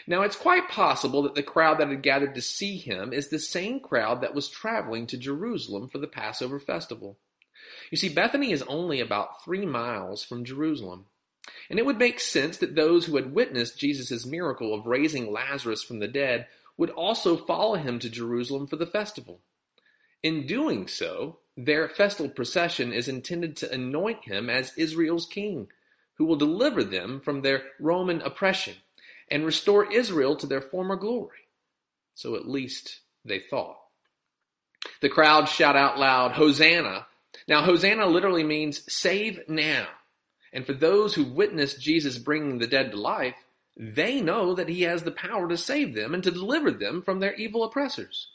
Now, 0.06 0.22
it's 0.22 0.36
quite 0.36 0.68
possible 0.68 1.22
that 1.22 1.34
the 1.34 1.42
crowd 1.42 1.78
that 1.78 1.88
had 1.88 2.02
gathered 2.02 2.34
to 2.36 2.40
see 2.40 2.78
him 2.78 3.12
is 3.12 3.28
the 3.28 3.38
same 3.38 3.80
crowd 3.80 4.22
that 4.22 4.34
was 4.34 4.48
traveling 4.48 5.06
to 5.08 5.18
Jerusalem 5.18 5.88
for 5.88 5.98
the 5.98 6.06
Passover 6.06 6.58
festival. 6.58 7.18
You 7.90 7.98
see, 7.98 8.08
Bethany 8.08 8.52
is 8.52 8.62
only 8.62 9.00
about 9.00 9.44
three 9.44 9.66
miles 9.66 10.22
from 10.22 10.44
Jerusalem. 10.44 11.06
And 11.68 11.78
it 11.78 11.84
would 11.84 11.98
make 11.98 12.20
sense 12.20 12.56
that 12.58 12.74
those 12.74 13.04
who 13.04 13.16
had 13.16 13.34
witnessed 13.34 13.78
Jesus' 13.78 14.24
miracle 14.24 14.72
of 14.72 14.86
raising 14.86 15.30
Lazarus 15.30 15.82
from 15.82 15.98
the 15.98 16.08
dead 16.08 16.46
would 16.76 16.90
also 16.90 17.36
follow 17.36 17.74
him 17.74 17.98
to 18.00 18.10
Jerusalem 18.10 18.66
for 18.66 18.76
the 18.76 18.86
festival. 18.86 19.40
In 20.22 20.46
doing 20.46 20.88
so, 20.88 21.38
their 21.56 21.88
festal 21.88 22.28
procession 22.28 22.92
is 22.92 23.08
intended 23.08 23.56
to 23.58 23.72
anoint 23.72 24.24
him 24.24 24.50
as 24.50 24.72
Israel's 24.76 25.26
king, 25.26 25.68
who 26.14 26.24
will 26.24 26.36
deliver 26.36 26.82
them 26.82 27.20
from 27.20 27.42
their 27.42 27.62
Roman 27.78 28.20
oppression 28.22 28.74
and 29.30 29.44
restore 29.44 29.92
Israel 29.92 30.36
to 30.36 30.46
their 30.46 30.60
former 30.60 30.96
glory. 30.96 31.48
So 32.14 32.36
at 32.36 32.48
least 32.48 33.00
they 33.24 33.38
thought. 33.38 33.76
The 35.00 35.08
crowd 35.08 35.48
shout 35.48 35.76
out 35.76 35.98
loud, 35.98 36.32
Hosanna. 36.32 37.06
Now, 37.48 37.62
Hosanna 37.62 38.06
literally 38.06 38.44
means 38.44 38.82
save 38.92 39.40
now. 39.48 39.86
And 40.52 40.64
for 40.64 40.72
those 40.72 41.14
who 41.14 41.24
witnessed 41.24 41.80
Jesus 41.80 42.18
bringing 42.18 42.58
the 42.58 42.66
dead 42.66 42.92
to 42.92 43.00
life, 43.00 43.34
they 43.76 44.20
know 44.20 44.54
that 44.54 44.68
he 44.68 44.82
has 44.82 45.02
the 45.02 45.10
power 45.10 45.48
to 45.48 45.56
save 45.56 45.94
them 45.94 46.14
and 46.14 46.22
to 46.22 46.30
deliver 46.30 46.70
them 46.70 47.02
from 47.02 47.20
their 47.20 47.34
evil 47.34 47.64
oppressors. 47.64 48.30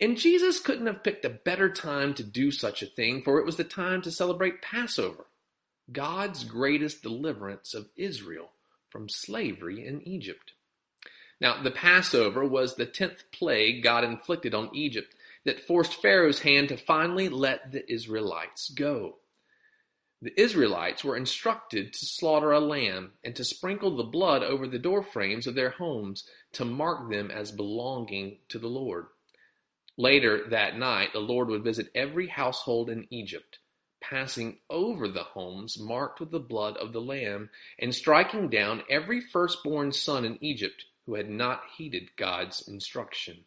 And 0.00 0.18
Jesus 0.18 0.60
couldn't 0.60 0.86
have 0.86 1.04
picked 1.04 1.24
a 1.24 1.30
better 1.30 1.70
time 1.70 2.14
to 2.14 2.22
do 2.22 2.50
such 2.50 2.82
a 2.82 2.86
thing, 2.86 3.22
for 3.22 3.38
it 3.38 3.46
was 3.46 3.56
the 3.56 3.64
time 3.64 4.02
to 4.02 4.10
celebrate 4.10 4.60
Passover, 4.60 5.26
God's 5.90 6.44
greatest 6.44 7.02
deliverance 7.02 7.72
of 7.72 7.88
Israel 7.96 8.50
from 8.90 9.08
slavery 9.08 9.86
in 9.86 10.06
Egypt. 10.06 10.52
Now, 11.40 11.62
the 11.62 11.70
Passover 11.70 12.44
was 12.44 12.74
the 12.74 12.86
tenth 12.86 13.24
plague 13.32 13.82
God 13.82 14.04
inflicted 14.04 14.54
on 14.54 14.74
Egypt 14.74 15.14
that 15.44 15.60
forced 15.60 16.00
Pharaoh's 16.00 16.40
hand 16.40 16.68
to 16.68 16.76
finally 16.76 17.28
let 17.28 17.72
the 17.72 17.90
Israelites 17.90 18.68
go. 18.68 19.16
The 20.22 20.40
Israelites 20.40 21.02
were 21.02 21.16
instructed 21.16 21.92
to 21.92 22.06
slaughter 22.06 22.52
a 22.52 22.60
lamb 22.60 23.14
and 23.24 23.34
to 23.34 23.42
sprinkle 23.44 23.96
the 23.96 24.04
blood 24.04 24.44
over 24.44 24.68
the 24.68 24.78
doorframes 24.78 25.48
of 25.48 25.56
their 25.56 25.70
homes 25.70 26.22
to 26.52 26.64
mark 26.64 27.10
them 27.10 27.28
as 27.28 27.50
belonging 27.50 28.38
to 28.48 28.60
the 28.60 28.68
Lord. 28.68 29.06
Later 29.96 30.46
that 30.48 30.78
night, 30.78 31.12
the 31.12 31.18
Lord 31.18 31.48
would 31.48 31.64
visit 31.64 31.90
every 31.92 32.28
household 32.28 32.88
in 32.88 33.08
Egypt, 33.10 33.58
passing 34.00 34.58
over 34.70 35.08
the 35.08 35.24
homes 35.24 35.76
marked 35.76 36.20
with 36.20 36.30
the 36.30 36.38
blood 36.38 36.76
of 36.76 36.92
the 36.92 37.00
Lamb, 37.00 37.50
and 37.76 37.92
striking 37.92 38.48
down 38.48 38.84
every 38.88 39.20
firstborn 39.20 39.90
son 39.90 40.24
in 40.24 40.38
Egypt 40.40 40.84
who 41.04 41.16
had 41.16 41.28
not 41.28 41.64
heeded 41.76 42.14
God's 42.16 42.66
instruction. 42.68 43.38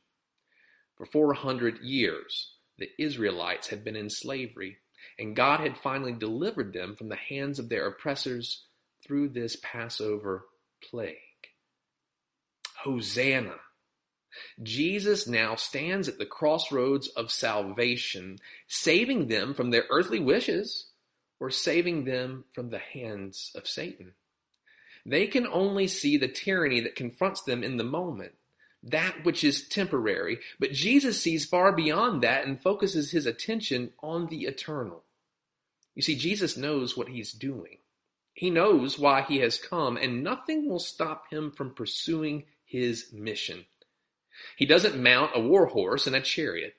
For 0.98 1.06
400 1.06 1.80
years, 1.80 2.52
the 2.78 2.90
Israelites 3.00 3.70
had 3.70 3.86
been 3.86 3.96
in 3.96 4.10
slavery, 4.10 4.80
and 5.18 5.36
God 5.36 5.60
had 5.60 5.78
finally 5.78 6.14
delivered 6.14 6.74
them 6.74 6.96
from 6.96 7.10
the 7.10 7.16
hands 7.16 7.60
of 7.60 7.70
their 7.70 7.88
oppressors 7.88 8.66
through 9.06 9.30
this 9.30 9.58
Passover 9.62 10.46
plague. 10.82 11.18
Hosanna. 12.84 13.56
Jesus 14.62 15.28
now 15.28 15.56
stands 15.56 16.08
at 16.08 16.18
the 16.18 16.26
crossroads 16.26 17.08
of 17.10 17.32
salvation, 17.32 18.40
saving 18.68 19.28
them 19.28 19.54
from 19.54 19.72
their 19.72 19.86
earthly 19.90 20.20
wishes 20.20 20.88
or 21.40 21.50
saving 21.50 22.06
them 22.06 22.46
from 22.54 22.70
the 22.70 22.80
hands 22.80 23.52
of 23.56 23.68
Satan. 23.68 24.14
They 25.06 25.28
can 25.28 25.46
only 25.48 25.88
see 25.88 26.18
the 26.18 26.28
tyranny 26.28 26.82
that 26.82 26.96
confronts 26.96 27.44
them 27.44 27.64
in 27.64 27.78
the 27.78 27.84
moment, 27.84 28.34
that 28.86 29.26
which 29.26 29.44
is 29.44 29.68
temporary. 29.68 30.40
But 30.60 30.72
Jesus 30.72 31.20
sees 31.20 31.46
far 31.46 31.72
beyond 31.72 32.22
that 32.22 32.46
and 32.46 32.62
focuses 32.62 33.12
his 33.12 33.26
attention 33.26 33.92
on 34.02 34.28
the 34.28 34.44
eternal. 34.44 35.04
You 35.96 36.02
see, 36.02 36.16
Jesus 36.16 36.56
knows 36.56 36.96
what 36.96 37.10
he's 37.10 37.32
doing. 37.32 37.80
He 38.34 38.50
knows 38.50 39.00
why 39.00 39.22
he 39.22 39.38
has 39.40 39.58
come, 39.58 39.98
and 39.98 40.24
nothing 40.24 40.70
will 40.70 40.80
stop 40.80 41.32
him 41.32 41.52
from 41.52 41.74
pursuing 41.74 42.44
his 42.66 43.12
mission. 43.14 43.66
He 44.58 44.66
doesn't 44.66 45.02
mount 45.02 45.32
a 45.34 45.40
war 45.40 45.68
horse 45.68 46.06
and 46.06 46.16
a 46.16 46.22
chariot. 46.22 46.76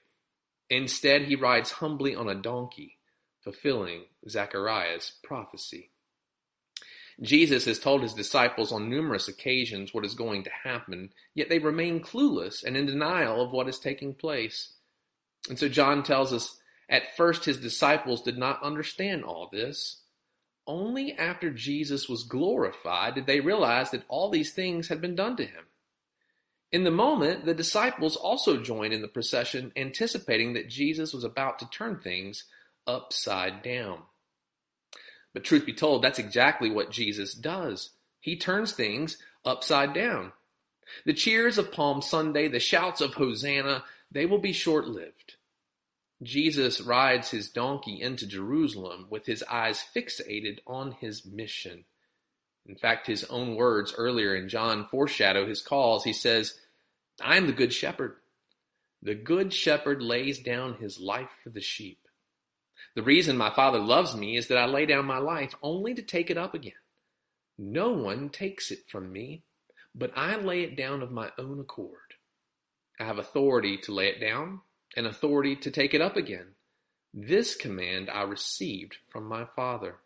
Instead, 0.68 1.22
he 1.22 1.34
rides 1.34 1.72
humbly 1.72 2.14
on 2.14 2.28
a 2.28 2.34
donkey, 2.34 2.98
fulfilling 3.40 4.04
Zechariah's 4.28 5.12
prophecy. 5.22 5.90
Jesus 7.23 7.64
has 7.64 7.78
told 7.78 8.02
his 8.02 8.12
disciples 8.12 8.73
on 8.73 8.90
numerous 8.90 9.26
occasions 9.26 9.94
what 9.94 10.04
is 10.04 10.14
going 10.14 10.44
to 10.44 10.50
happen, 10.64 11.11
yet 11.35 11.49
they 11.49 11.58
remain 11.58 12.00
clueless 12.00 12.62
and 12.62 12.76
in 12.76 12.87
denial 12.87 13.40
of 13.40 13.52
what 13.52 13.68
is 13.68 13.78
taking 13.78 14.14
place. 14.14 14.75
And 15.49 15.58
so 15.58 15.68
John 15.68 16.02
tells 16.02 16.32
us 16.32 16.58
at 16.88 17.16
first 17.16 17.46
his 17.46 17.56
disciples 17.56 18.23
did 18.23 18.37
not 18.37 18.62
understand 18.62 19.25
all 19.25 19.49
this. 19.50 20.02
Only 20.66 21.16
after 21.16 21.50
Jesus 21.50 22.08
was 22.08 22.25
glorified 22.25 23.14
did 23.14 23.26
they 23.26 23.40
realize 23.40 23.90
that 23.92 24.04
all 24.08 24.28
these 24.28 24.52
things 24.52 24.88
had 24.88 25.00
been 25.00 25.14
done 25.14 25.37
to 25.37 25.44
him. 25.44 25.64
In 26.73 26.85
the 26.85 26.90
moment, 26.90 27.46
the 27.46 27.54
disciples 27.54 28.16
also 28.16 28.61
joined 28.61 28.92
in 28.92 29.00
the 29.00 29.08
procession, 29.08 29.73
anticipating 29.76 30.52
that 30.52 30.68
Jesus 30.68 31.14
was 31.14 31.25
about 31.25 31.58
to 31.61 31.70
turn 31.70 32.00
things 32.00 32.44
upside 32.87 33.62
down. 33.62 34.00
But 35.36 35.44
truth 35.44 35.66
be 35.66 35.74
told, 35.74 36.00
that's 36.00 36.18
exactly 36.18 36.70
what 36.70 36.90
Jesus 36.90 37.34
does. 37.34 37.90
He 38.20 38.36
turns 38.36 38.72
things 38.72 39.18
upside 39.44 39.92
down. 39.92 40.32
The 41.04 41.12
cheers 41.12 41.58
of 41.58 41.70
Palm 41.70 42.00
Sunday, 42.00 42.48
the 42.48 42.58
shouts 42.58 43.02
of 43.02 43.12
Hosanna, 43.12 43.84
they 44.10 44.24
will 44.24 44.38
be 44.38 44.54
short 44.54 44.88
lived. 44.88 45.34
Jesus 46.22 46.80
rides 46.80 47.32
his 47.32 47.50
donkey 47.50 48.00
into 48.00 48.26
Jerusalem 48.26 49.08
with 49.10 49.26
his 49.26 49.42
eyes 49.42 49.84
fixated 49.94 50.60
on 50.66 50.92
his 50.92 51.26
mission. 51.26 51.84
In 52.64 52.74
fact, 52.74 53.06
his 53.06 53.24
own 53.24 53.56
words 53.56 53.92
earlier 53.94 54.34
in 54.34 54.48
John 54.48 54.86
foreshadow 54.86 55.46
his 55.46 55.60
calls. 55.60 56.04
He 56.04 56.14
says, 56.14 56.54
I 57.20 57.36
am 57.36 57.46
the 57.46 57.52
good 57.52 57.74
shepherd. 57.74 58.16
The 59.02 59.14
good 59.14 59.52
shepherd 59.52 60.00
lays 60.00 60.38
down 60.38 60.76
his 60.76 60.98
life 60.98 61.28
for 61.44 61.50
the 61.50 61.60
sheep. 61.60 62.05
The 62.96 63.02
reason 63.02 63.36
my 63.36 63.50
Father 63.50 63.78
loves 63.78 64.16
me 64.16 64.38
is 64.38 64.48
that 64.48 64.56
I 64.56 64.64
lay 64.64 64.86
down 64.86 65.04
my 65.04 65.18
life 65.18 65.54
only 65.62 65.92
to 65.92 66.00
take 66.00 66.30
it 66.30 66.38
up 66.38 66.54
again. 66.54 66.72
No 67.58 67.90
one 67.90 68.30
takes 68.30 68.70
it 68.70 68.88
from 68.88 69.12
me, 69.12 69.42
but 69.94 70.12
I 70.16 70.36
lay 70.36 70.62
it 70.62 70.76
down 70.78 71.02
of 71.02 71.12
my 71.12 71.30
own 71.36 71.60
accord. 71.60 72.14
I 72.98 73.04
have 73.04 73.18
authority 73.18 73.76
to 73.82 73.92
lay 73.92 74.08
it 74.08 74.18
down 74.18 74.62
and 74.96 75.06
authority 75.06 75.56
to 75.56 75.70
take 75.70 75.92
it 75.92 76.00
up 76.00 76.16
again. 76.16 76.54
This 77.12 77.54
command 77.54 78.08
I 78.08 78.22
received 78.22 78.96
from 79.10 79.26
my 79.28 79.44
Father. 79.54 79.96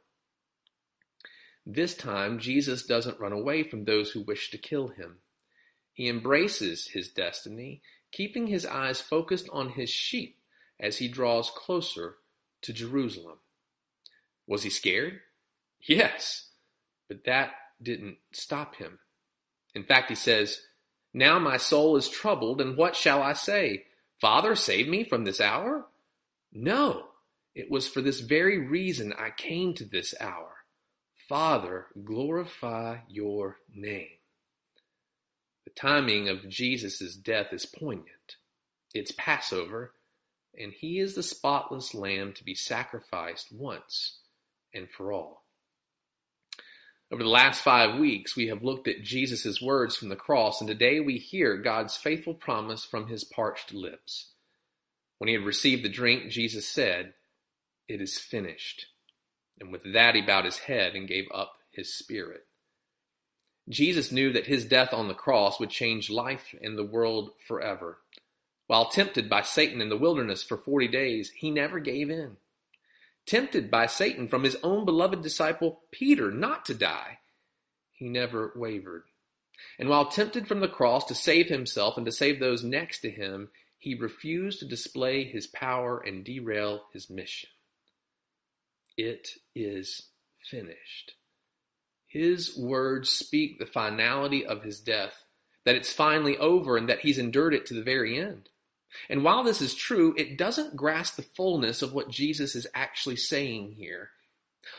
This 1.64 1.94
time, 1.94 2.40
Jesus 2.40 2.84
doesn't 2.84 3.20
run 3.20 3.32
away 3.32 3.62
from 3.62 3.84
those 3.84 4.10
who 4.10 4.22
wish 4.22 4.50
to 4.50 4.58
kill 4.58 4.88
him. 4.88 5.18
He 5.92 6.08
embraces 6.08 6.88
his 6.88 7.08
destiny, 7.08 7.82
keeping 8.10 8.48
his 8.48 8.66
eyes 8.66 9.00
focused 9.00 9.48
on 9.52 9.70
his 9.70 9.90
sheep 9.90 10.38
as 10.80 10.98
he 10.98 11.06
draws 11.06 11.52
closer 11.52 12.16
to 12.62 12.72
Jerusalem. 12.72 13.38
Was 14.46 14.62
he 14.62 14.70
scared? 14.70 15.20
Yes, 15.80 16.48
but 17.08 17.24
that 17.24 17.52
didn't 17.82 18.18
stop 18.32 18.76
him. 18.76 18.98
In 19.74 19.84
fact, 19.84 20.08
he 20.08 20.14
says, 20.14 20.60
Now 21.14 21.38
my 21.38 21.56
soul 21.56 21.96
is 21.96 22.08
troubled, 22.08 22.60
and 22.60 22.76
what 22.76 22.96
shall 22.96 23.22
I 23.22 23.32
say? 23.32 23.84
Father, 24.20 24.54
save 24.54 24.88
me 24.88 25.04
from 25.04 25.24
this 25.24 25.40
hour? 25.40 25.86
No, 26.52 27.06
it 27.54 27.70
was 27.70 27.88
for 27.88 28.00
this 28.00 28.20
very 28.20 28.58
reason 28.58 29.12
I 29.12 29.30
came 29.30 29.74
to 29.74 29.84
this 29.84 30.14
hour. 30.20 30.48
Father, 31.28 31.86
glorify 32.04 32.98
your 33.08 33.58
name. 33.72 34.08
The 35.64 35.70
timing 35.70 36.28
of 36.28 36.48
Jesus' 36.48 37.14
death 37.14 37.52
is 37.52 37.66
poignant. 37.66 38.36
It's 38.92 39.12
Passover, 39.12 39.92
and 40.58 40.72
he 40.72 40.98
is 40.98 41.14
the 41.14 41.22
spotless 41.22 41.94
lamb 41.94 42.32
to 42.34 42.44
be 42.44 42.54
sacrificed 42.54 43.52
once 43.52 44.18
and 44.74 44.90
for 44.90 45.12
all. 45.12 45.44
Over 47.12 47.24
the 47.24 47.28
last 47.28 47.62
five 47.62 47.98
weeks, 47.98 48.36
we 48.36 48.46
have 48.48 48.62
looked 48.62 48.86
at 48.86 49.02
Jesus' 49.02 49.60
words 49.60 49.96
from 49.96 50.10
the 50.10 50.16
cross, 50.16 50.60
and 50.60 50.68
today 50.68 51.00
we 51.00 51.18
hear 51.18 51.56
God's 51.56 51.96
faithful 51.96 52.34
promise 52.34 52.84
from 52.84 53.08
his 53.08 53.24
parched 53.24 53.74
lips. 53.74 54.30
When 55.18 55.26
he 55.26 55.34
had 55.34 55.44
received 55.44 55.82
the 55.82 55.88
drink, 55.88 56.30
Jesus 56.30 56.68
said, 56.68 57.14
It 57.88 58.00
is 58.00 58.16
finished. 58.16 58.86
And 59.58 59.72
with 59.72 59.92
that, 59.92 60.14
he 60.14 60.22
bowed 60.22 60.44
his 60.44 60.58
head 60.58 60.94
and 60.94 61.08
gave 61.08 61.26
up 61.34 61.54
his 61.72 61.92
spirit. 61.92 62.46
Jesus 63.68 64.10
knew 64.10 64.32
that 64.32 64.46
his 64.46 64.64
death 64.64 64.92
on 64.92 65.08
the 65.08 65.14
cross 65.14 65.60
would 65.60 65.70
change 65.70 66.10
life 66.10 66.54
and 66.62 66.78
the 66.78 66.84
world 66.84 67.32
forever. 67.46 67.98
While 68.70 68.88
tempted 68.88 69.28
by 69.28 69.42
Satan 69.42 69.80
in 69.80 69.88
the 69.88 69.96
wilderness 69.96 70.44
for 70.44 70.56
40 70.56 70.86
days, 70.86 71.32
he 71.34 71.50
never 71.50 71.80
gave 71.80 72.08
in. 72.08 72.36
Tempted 73.26 73.68
by 73.68 73.86
Satan 73.86 74.28
from 74.28 74.44
his 74.44 74.56
own 74.62 74.84
beloved 74.84 75.22
disciple 75.22 75.80
Peter 75.90 76.30
not 76.30 76.66
to 76.66 76.74
die, 76.74 77.18
he 77.90 78.08
never 78.08 78.52
wavered. 78.54 79.02
And 79.76 79.88
while 79.88 80.06
tempted 80.06 80.46
from 80.46 80.60
the 80.60 80.68
cross 80.68 81.04
to 81.06 81.16
save 81.16 81.48
himself 81.48 81.96
and 81.96 82.06
to 82.06 82.12
save 82.12 82.38
those 82.38 82.62
next 82.62 83.00
to 83.00 83.10
him, 83.10 83.48
he 83.76 83.96
refused 83.96 84.60
to 84.60 84.66
display 84.66 85.24
his 85.24 85.48
power 85.48 85.98
and 85.98 86.24
derail 86.24 86.84
his 86.92 87.10
mission. 87.10 87.48
It 88.96 89.30
is 89.52 90.10
finished. 90.48 91.14
His 92.06 92.56
words 92.56 93.10
speak 93.10 93.58
the 93.58 93.66
finality 93.66 94.46
of 94.46 94.62
his 94.62 94.78
death, 94.78 95.24
that 95.64 95.74
it's 95.74 95.92
finally 95.92 96.38
over 96.38 96.76
and 96.76 96.88
that 96.88 97.00
he's 97.00 97.18
endured 97.18 97.52
it 97.52 97.66
to 97.66 97.74
the 97.74 97.82
very 97.82 98.16
end. 98.16 98.48
And 99.08 99.24
while 99.24 99.44
this 99.44 99.60
is 99.60 99.74
true, 99.74 100.14
it 100.16 100.36
doesn't 100.36 100.76
grasp 100.76 101.16
the 101.16 101.22
fullness 101.22 101.82
of 101.82 101.92
what 101.92 102.10
Jesus 102.10 102.54
is 102.54 102.66
actually 102.74 103.16
saying 103.16 103.72
here. 103.78 104.10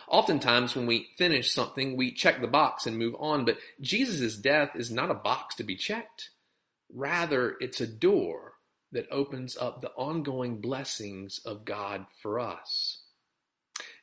Oftentimes, 0.08 0.76
when 0.76 0.86
we 0.86 1.10
finish 1.18 1.52
something, 1.52 1.98
we 1.98 2.12
check 2.12 2.42
the 2.42 2.48
box 2.48 2.86
and 2.86 2.98
move 2.98 3.16
on, 3.20 3.46
but 3.46 3.58
Jesus' 3.80 4.36
death 4.36 4.72
is 4.76 4.92
not 4.92 5.10
a 5.10 5.16
box 5.16 5.56
to 5.56 5.64
be 5.64 5.76
checked. 5.76 6.30
Rather, 6.94 7.56
it's 7.60 7.82
a 7.82 7.88
door 7.88 8.54
that 8.92 9.08
opens 9.10 9.56
up 9.58 9.82
the 9.82 9.92
ongoing 9.92 10.60
blessings 10.60 11.40
of 11.46 11.66
God 11.66 12.06
for 12.22 12.40
us. 12.40 13.00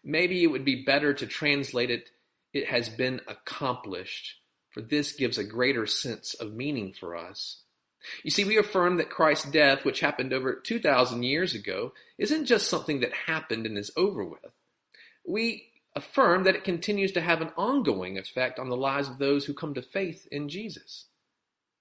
Maybe 0.03 0.43
it 0.43 0.49
would 0.49 0.65
be 0.65 0.85
better 0.85 1.13
to 1.15 1.27
translate 1.27 1.91
it, 1.91 2.11
it 2.53 2.69
has 2.69 2.89
been 2.89 3.21
accomplished, 3.29 4.37
for 4.71 4.81
this 4.81 5.13
gives 5.13 5.37
a 5.37 5.45
greater 5.45 5.87
sense 5.87 6.35
of 6.35 6.55
meaning 6.55 6.95
for 6.99 7.15
us. 7.17 7.63
You 8.23 8.31
see, 8.31 8.45
we 8.45 8.57
affirm 8.57 8.97
that 8.97 9.11
Christ's 9.11 9.51
death, 9.51 9.85
which 9.85 10.01
happened 10.01 10.33
over 10.33 10.55
2,000 10.55 11.23
years 11.23 11.55
ago, 11.55 11.93
isn't 12.17 12.47
just 12.47 12.69
something 12.69 13.01
that 13.01 13.13
happened 13.27 13.67
and 13.67 13.77
is 13.77 13.91
over 13.97 14.25
with. 14.25 14.53
We 15.27 15.73
affirm 15.95 16.45
that 16.45 16.55
it 16.55 16.65
continues 16.65 17.13
to 17.13 17.21
have 17.21 17.41
an 17.41 17.51
ongoing 17.57 18.17
effect 18.17 18.59
on 18.59 18.69
the 18.69 18.77
lives 18.77 19.09
of 19.09 19.19
those 19.19 19.45
who 19.45 19.55
come 19.55 19.75
to 19.75 19.83
faith 19.83 20.27
in 20.31 20.49
Jesus. 20.49 21.07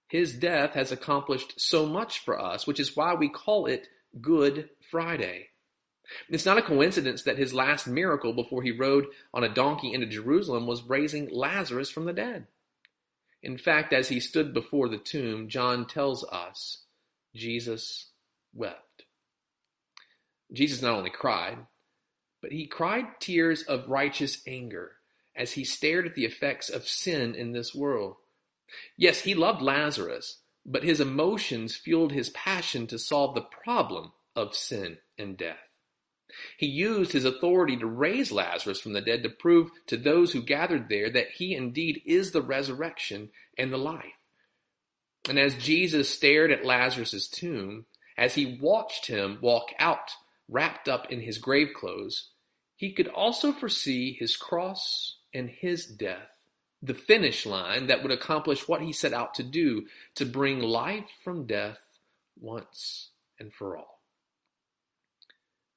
His 0.07 0.33
death 0.33 0.73
has 0.73 0.91
accomplished 0.91 1.59
so 1.59 1.85
much 1.85 2.19
for 2.19 2.39
us, 2.39 2.65
which 2.65 2.79
is 2.79 2.95
why 2.95 3.13
we 3.13 3.29
call 3.29 3.65
it 3.65 3.87
Good 4.19 4.69
Friday. 4.89 5.49
It's 6.29 6.45
not 6.45 6.57
a 6.57 6.61
coincidence 6.61 7.23
that 7.23 7.37
his 7.37 7.53
last 7.53 7.85
miracle 7.85 8.31
before 8.33 8.63
he 8.63 8.71
rode 8.71 9.07
on 9.33 9.43
a 9.43 9.53
donkey 9.53 9.93
into 9.93 10.07
Jerusalem 10.07 10.65
was 10.65 10.83
raising 10.83 11.29
Lazarus 11.29 11.89
from 11.89 12.05
the 12.05 12.13
dead. 12.13 12.47
In 13.47 13.57
fact, 13.57 13.93
as 13.93 14.09
he 14.09 14.19
stood 14.19 14.53
before 14.53 14.89
the 14.89 14.97
tomb, 14.97 15.47
John 15.47 15.87
tells 15.87 16.25
us 16.25 16.83
Jesus 17.33 18.09
wept. 18.53 19.03
Jesus 20.51 20.81
not 20.81 20.95
only 20.95 21.09
cried, 21.09 21.59
but 22.41 22.51
he 22.51 22.67
cried 22.67 23.21
tears 23.21 23.63
of 23.63 23.87
righteous 23.87 24.41
anger 24.45 24.97
as 25.33 25.53
he 25.53 25.63
stared 25.63 26.05
at 26.05 26.13
the 26.13 26.25
effects 26.25 26.69
of 26.69 26.89
sin 26.89 27.35
in 27.35 27.53
this 27.53 27.73
world. 27.73 28.17
Yes, 28.97 29.21
he 29.21 29.33
loved 29.33 29.61
Lazarus, 29.61 30.39
but 30.65 30.83
his 30.83 30.99
emotions 30.99 31.73
fueled 31.73 32.11
his 32.11 32.29
passion 32.31 32.85
to 32.87 32.99
solve 32.99 33.33
the 33.33 33.47
problem 33.63 34.11
of 34.35 34.55
sin 34.55 34.97
and 35.17 35.37
death. 35.37 35.66
He 36.57 36.67
used 36.67 37.13
his 37.13 37.25
authority 37.25 37.77
to 37.77 37.85
raise 37.85 38.31
Lazarus 38.31 38.79
from 38.79 38.93
the 38.93 39.01
dead 39.01 39.23
to 39.23 39.29
prove 39.29 39.71
to 39.87 39.97
those 39.97 40.31
who 40.33 40.41
gathered 40.41 40.89
there 40.89 41.09
that 41.09 41.31
he 41.31 41.55
indeed 41.55 42.01
is 42.05 42.31
the 42.31 42.41
resurrection 42.41 43.29
and 43.57 43.71
the 43.71 43.77
life. 43.77 44.03
And 45.27 45.39
as 45.39 45.55
Jesus 45.55 46.09
stared 46.09 46.51
at 46.51 46.65
Lazarus' 46.65 47.27
tomb, 47.27 47.85
as 48.17 48.35
he 48.35 48.57
watched 48.59 49.07
him 49.07 49.37
walk 49.41 49.73
out 49.79 50.11
wrapped 50.49 50.87
up 50.87 51.11
in 51.11 51.21
his 51.21 51.37
grave 51.37 51.69
clothes, 51.75 52.29
he 52.75 52.91
could 52.91 53.07
also 53.07 53.51
foresee 53.51 54.13
his 54.13 54.37
cross 54.37 55.17
and 55.33 55.49
his 55.49 55.85
death, 55.85 56.29
the 56.81 56.93
finish 56.93 57.45
line 57.45 57.87
that 57.87 58.01
would 58.01 58.11
accomplish 58.11 58.67
what 58.67 58.81
he 58.81 58.93
set 58.93 59.13
out 59.13 59.33
to 59.33 59.43
do 59.43 59.87
to 60.15 60.25
bring 60.25 60.59
life 60.59 61.09
from 61.23 61.45
death 61.45 61.79
once 62.39 63.09
and 63.39 63.53
for 63.53 63.77
all. 63.77 63.96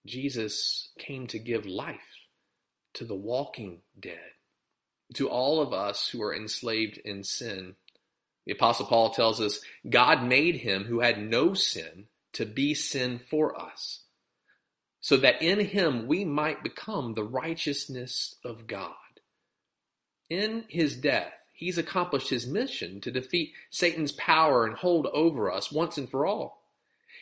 Jesus 0.07 0.91
came 0.99 1.27
to 1.29 1.39
give 1.39 1.67
life 1.67 1.99
to 2.95 3.05
the 3.05 3.15
walking 3.15 3.83
dead, 3.99 4.33
to 5.15 5.29
all 5.29 5.61
of 5.61 5.73
us 5.73 6.09
who 6.09 6.23
are 6.23 6.35
enslaved 6.35 6.99
in 6.99 7.23
sin. 7.23 7.77
The 8.47 8.53
Apostle 8.53 8.87
Paul 8.87 9.11
tells 9.11 9.41
us 9.41 9.61
God 9.89 10.25
made 10.25 10.57
him 10.57 10.85
who 10.85 11.01
had 11.01 11.21
no 11.23 11.55
sin 11.55 12.07
to 12.33 12.47
be 12.47 12.75
sin 12.75 13.19
for 13.19 13.61
us, 13.61 14.05
so 15.01 15.17
that 15.19 15.43
in 15.43 15.61
him 15.61 16.07
we 16.07 16.25
might 16.25 16.63
become 16.63 17.15
the 17.15 17.25
righteousness 17.25 18.37
of 18.45 18.67
God. 18.67 18.95
In 20.29 20.65
his 20.69 20.97
death, 20.97 21.33
he's 21.53 21.77
accomplished 21.77 22.31
his 22.31 22.47
mission 22.47 23.01
to 23.03 23.11
defeat 23.11 23.53
Satan's 23.71 24.13
power 24.13 24.65
and 24.65 24.77
hold 24.77 25.07
over 25.09 25.51
us 25.51 25.73
once 25.73 25.99
and 25.99 26.09
for 26.09 26.25
all. 26.25 26.60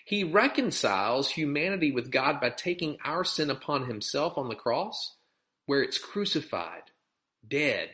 He 0.08 0.24
reconciles 0.24 1.32
humanity 1.32 1.92
with 1.92 2.10
God 2.10 2.40
by 2.40 2.48
taking 2.48 2.96
our 3.04 3.24
sin 3.24 3.50
upon 3.50 3.84
himself 3.84 4.38
on 4.38 4.48
the 4.48 4.54
cross, 4.54 5.16
where 5.66 5.82
it's 5.82 5.98
crucified, 5.98 6.84
dead, 7.46 7.90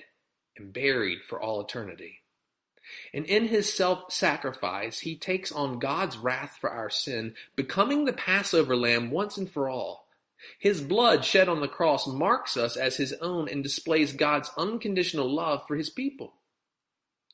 and 0.56 0.72
buried 0.72 1.24
for 1.28 1.42
all 1.42 1.60
eternity. 1.60 2.20
And 3.12 3.26
in 3.26 3.48
his 3.48 3.74
self 3.74 4.12
sacrifice, 4.12 5.00
he 5.00 5.16
takes 5.16 5.50
on 5.50 5.80
God's 5.80 6.16
wrath 6.16 6.56
for 6.60 6.70
our 6.70 6.88
sin, 6.88 7.34
becoming 7.56 8.04
the 8.04 8.12
Passover 8.12 8.76
lamb 8.76 9.10
once 9.10 9.36
and 9.36 9.50
for 9.50 9.68
all. 9.68 10.06
His 10.60 10.80
blood 10.80 11.24
shed 11.24 11.48
on 11.48 11.60
the 11.60 11.66
cross 11.66 12.06
marks 12.06 12.56
us 12.56 12.76
as 12.76 12.96
his 12.96 13.12
own 13.14 13.48
and 13.48 13.60
displays 13.60 14.12
God's 14.12 14.52
unconditional 14.56 15.28
love 15.28 15.66
for 15.66 15.74
his 15.74 15.90
people. 15.90 16.34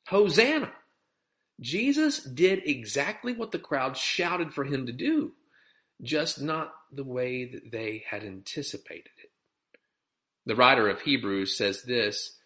Hosanna! 0.07 0.73
Jesus 1.61 2.23
did 2.25 2.63
exactly 2.65 3.33
what 3.33 3.53
the 3.53 3.59
crowd 3.59 3.97
shouted 3.97 4.55
for 4.55 4.65
him 4.65 4.87
to 4.87 4.93
do, 4.93 5.33
just 6.03 6.41
not 6.41 6.73
the 6.91 7.05
way 7.05 7.45
that 7.45 7.71
they 7.71 8.05
had 8.09 8.25
anticipated 8.25 9.11
it. 9.23 9.31
The 10.47 10.57
writer 10.57 10.89
of 10.89 11.03
Hebrews 11.03 11.57
says 11.57 11.83
this 11.83 12.39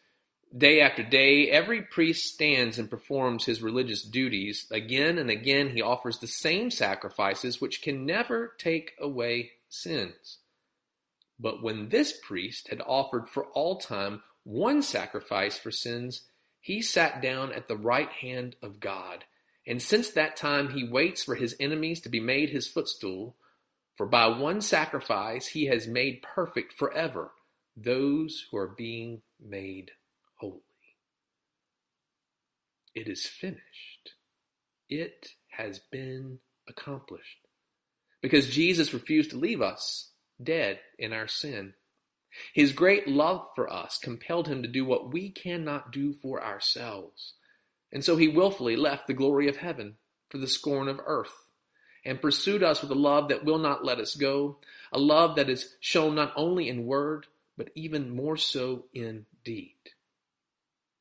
Day 0.57 0.81
after 0.81 1.03
day, 1.03 1.51
every 1.51 1.83
priest 1.83 2.33
stands 2.33 2.79
and 2.79 2.91
performs 2.91 3.45
his 3.45 3.63
religious 3.63 4.03
duties. 4.03 4.67
Again 4.71 5.19
and 5.19 5.29
again, 5.29 5.71
he 5.71 5.83
offers 5.83 6.19
the 6.19 6.29
same 6.29 6.71
sacrifices 6.71 7.61
which 7.61 7.83
can 7.83 8.07
never 8.07 8.55
take 8.59 8.93
away 9.01 9.53
sins. 9.69 10.39
But 11.41 11.63
when 11.63 11.89
this 11.89 12.13
priest 12.23 12.69
had 12.69 12.81
offered 12.87 13.29
for 13.29 13.47
all 13.47 13.79
time 13.79 14.23
one 14.45 14.83
sacrifice 14.83 15.59
for 15.59 15.73
sins, 15.73 16.23
he 16.65 16.81
sat 16.81 17.21
down 17.21 17.53
at 17.53 17.69
the 17.69 17.77
right 17.77 18.09
hand 18.09 18.57
of 18.63 18.81
God. 18.81 19.27
And 19.67 19.83
since 19.83 20.09
that 20.09 20.35
time 20.35 20.71
he 20.71 20.89
waits 20.89 21.23
for 21.23 21.35
his 21.35 21.55
enemies 21.61 22.01
to 22.01 22.09
be 22.09 22.21
made 22.21 22.49
his 22.49 22.67
footstool. 22.67 23.37
For 23.97 24.07
by 24.07 24.29
one 24.29 24.63
sacrifice 24.63 25.49
he 25.49 25.67
has 25.67 25.87
made 25.87 26.23
perfect 26.23 26.73
forever 26.73 27.33
those 27.77 28.47
who 28.51 28.57
are 28.57 28.75
being 28.79 29.21
made 29.39 29.91
holy. 30.37 30.63
It 32.95 33.09
is 33.09 33.27
finished. 33.27 34.15
It 34.89 35.33
has 35.51 35.81
been 35.93 36.39
accomplished. 36.67 37.47
Because 38.23 38.49
Jesus 38.49 38.95
refused 38.95 39.33
to 39.33 39.37
leave 39.37 39.61
us 39.61 40.13
dead 40.43 40.81
in 40.99 41.13
our 41.13 41.29
sin. 41.29 41.75
His 42.53 42.73
great 42.73 43.09
love 43.09 43.47
for 43.55 43.73
us 43.73 43.99
compelled 43.99 44.49
him 44.49 44.63
to 44.63 44.69
do 44.69 44.85
what 44.85 45.13
we 45.13 45.31
cannot 45.31 45.93
do 45.93 46.13
for 46.13 46.43
ourselves. 46.43 47.35
And 47.93 48.05
so 48.05 48.17
he 48.17 48.29
willfully 48.29 48.77
left 48.77 49.07
the 49.07 49.15
glory 49.15 49.49
of 49.49 49.59
heaven 49.59 49.97
for 50.29 50.39
the 50.39 50.49
scorn 50.49 50.89
of 50.89 51.01
earth 51.07 51.47
and 52.05 52.21
pursued 52.21 52.63
us 52.63 52.83
with 52.83 52.91
a 52.91 52.97
love 52.97 53.29
that 53.29 53.45
will 53.45 53.59
not 53.59 53.85
let 53.85 53.99
us 53.99 54.15
go, 54.15 54.59
a 54.93 54.99
love 54.99 55.37
that 55.37 55.49
is 55.49 55.75
shown 55.81 56.15
not 56.15 56.33
only 56.37 56.69
in 56.69 56.87
word, 56.87 57.27
but 57.57 57.71
even 57.75 58.15
more 58.15 58.37
so 58.37 58.85
in 58.93 59.27
deed. 59.45 59.77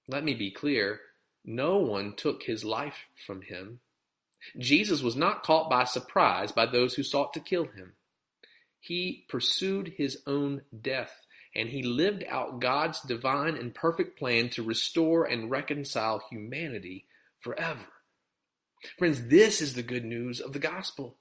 Let 0.07 0.23
me 0.23 0.33
be 0.33 0.51
clear 0.51 1.01
no 1.45 1.77
one 1.77 2.15
took 2.15 2.43
his 2.43 2.63
life 2.63 3.05
from 3.25 3.41
him. 3.41 3.79
Jesus 4.57 5.01
was 5.01 5.15
not 5.15 5.43
caught 5.43 5.69
by 5.69 5.83
surprise 5.83 6.51
by 6.51 6.65
those 6.65 6.95
who 6.95 7.03
sought 7.03 7.33
to 7.33 7.39
kill 7.39 7.65
him. 7.65 7.93
He 8.83 9.23
pursued 9.29 9.93
his 9.95 10.17
own 10.27 10.63
death 10.81 11.25
and 11.55 11.69
he 11.69 11.83
lived 11.83 12.25
out 12.27 12.59
God's 12.59 12.99
divine 12.99 13.55
and 13.55 13.73
perfect 13.73 14.19
plan 14.19 14.49
to 14.49 14.61
restore 14.61 15.23
and 15.23 15.49
reconcile 15.49 16.21
humanity 16.29 17.05
forever. 17.39 17.85
Friends, 18.97 19.29
this 19.29 19.61
is 19.61 19.75
the 19.75 19.83
good 19.83 20.03
news 20.03 20.41
of 20.41 20.51
the 20.51 20.59
gospel. 20.59 21.15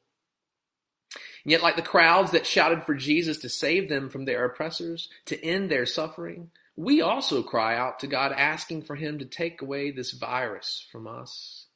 And 1.44 1.53
yet, 1.53 1.62
like 1.62 1.77
the 1.77 1.83
crowds 1.83 2.33
that 2.33 2.46
shouted 2.46 2.83
for 2.83 2.96
Jesus 2.96 3.38
to 3.38 3.48
save 3.48 3.88
them 3.88 4.11
from 4.11 4.25
their 4.25 4.44
oppressors, 4.44 5.09
to 5.27 5.40
end 5.44 5.70
their 5.70 5.87
suffering, 5.87 6.51
we 6.75 7.01
also 7.01 7.44
cry 7.44 7.77
out 7.77 8.01
to 8.01 8.09
God 8.09 8.33
asking 8.33 8.83
for 8.83 8.96
him 8.96 9.20
to 9.20 9.25
take 9.25 9.62
away 9.62 9.92
this 9.92 10.11
virus 10.11 10.85
from 10.90 11.07
us. 11.07 11.66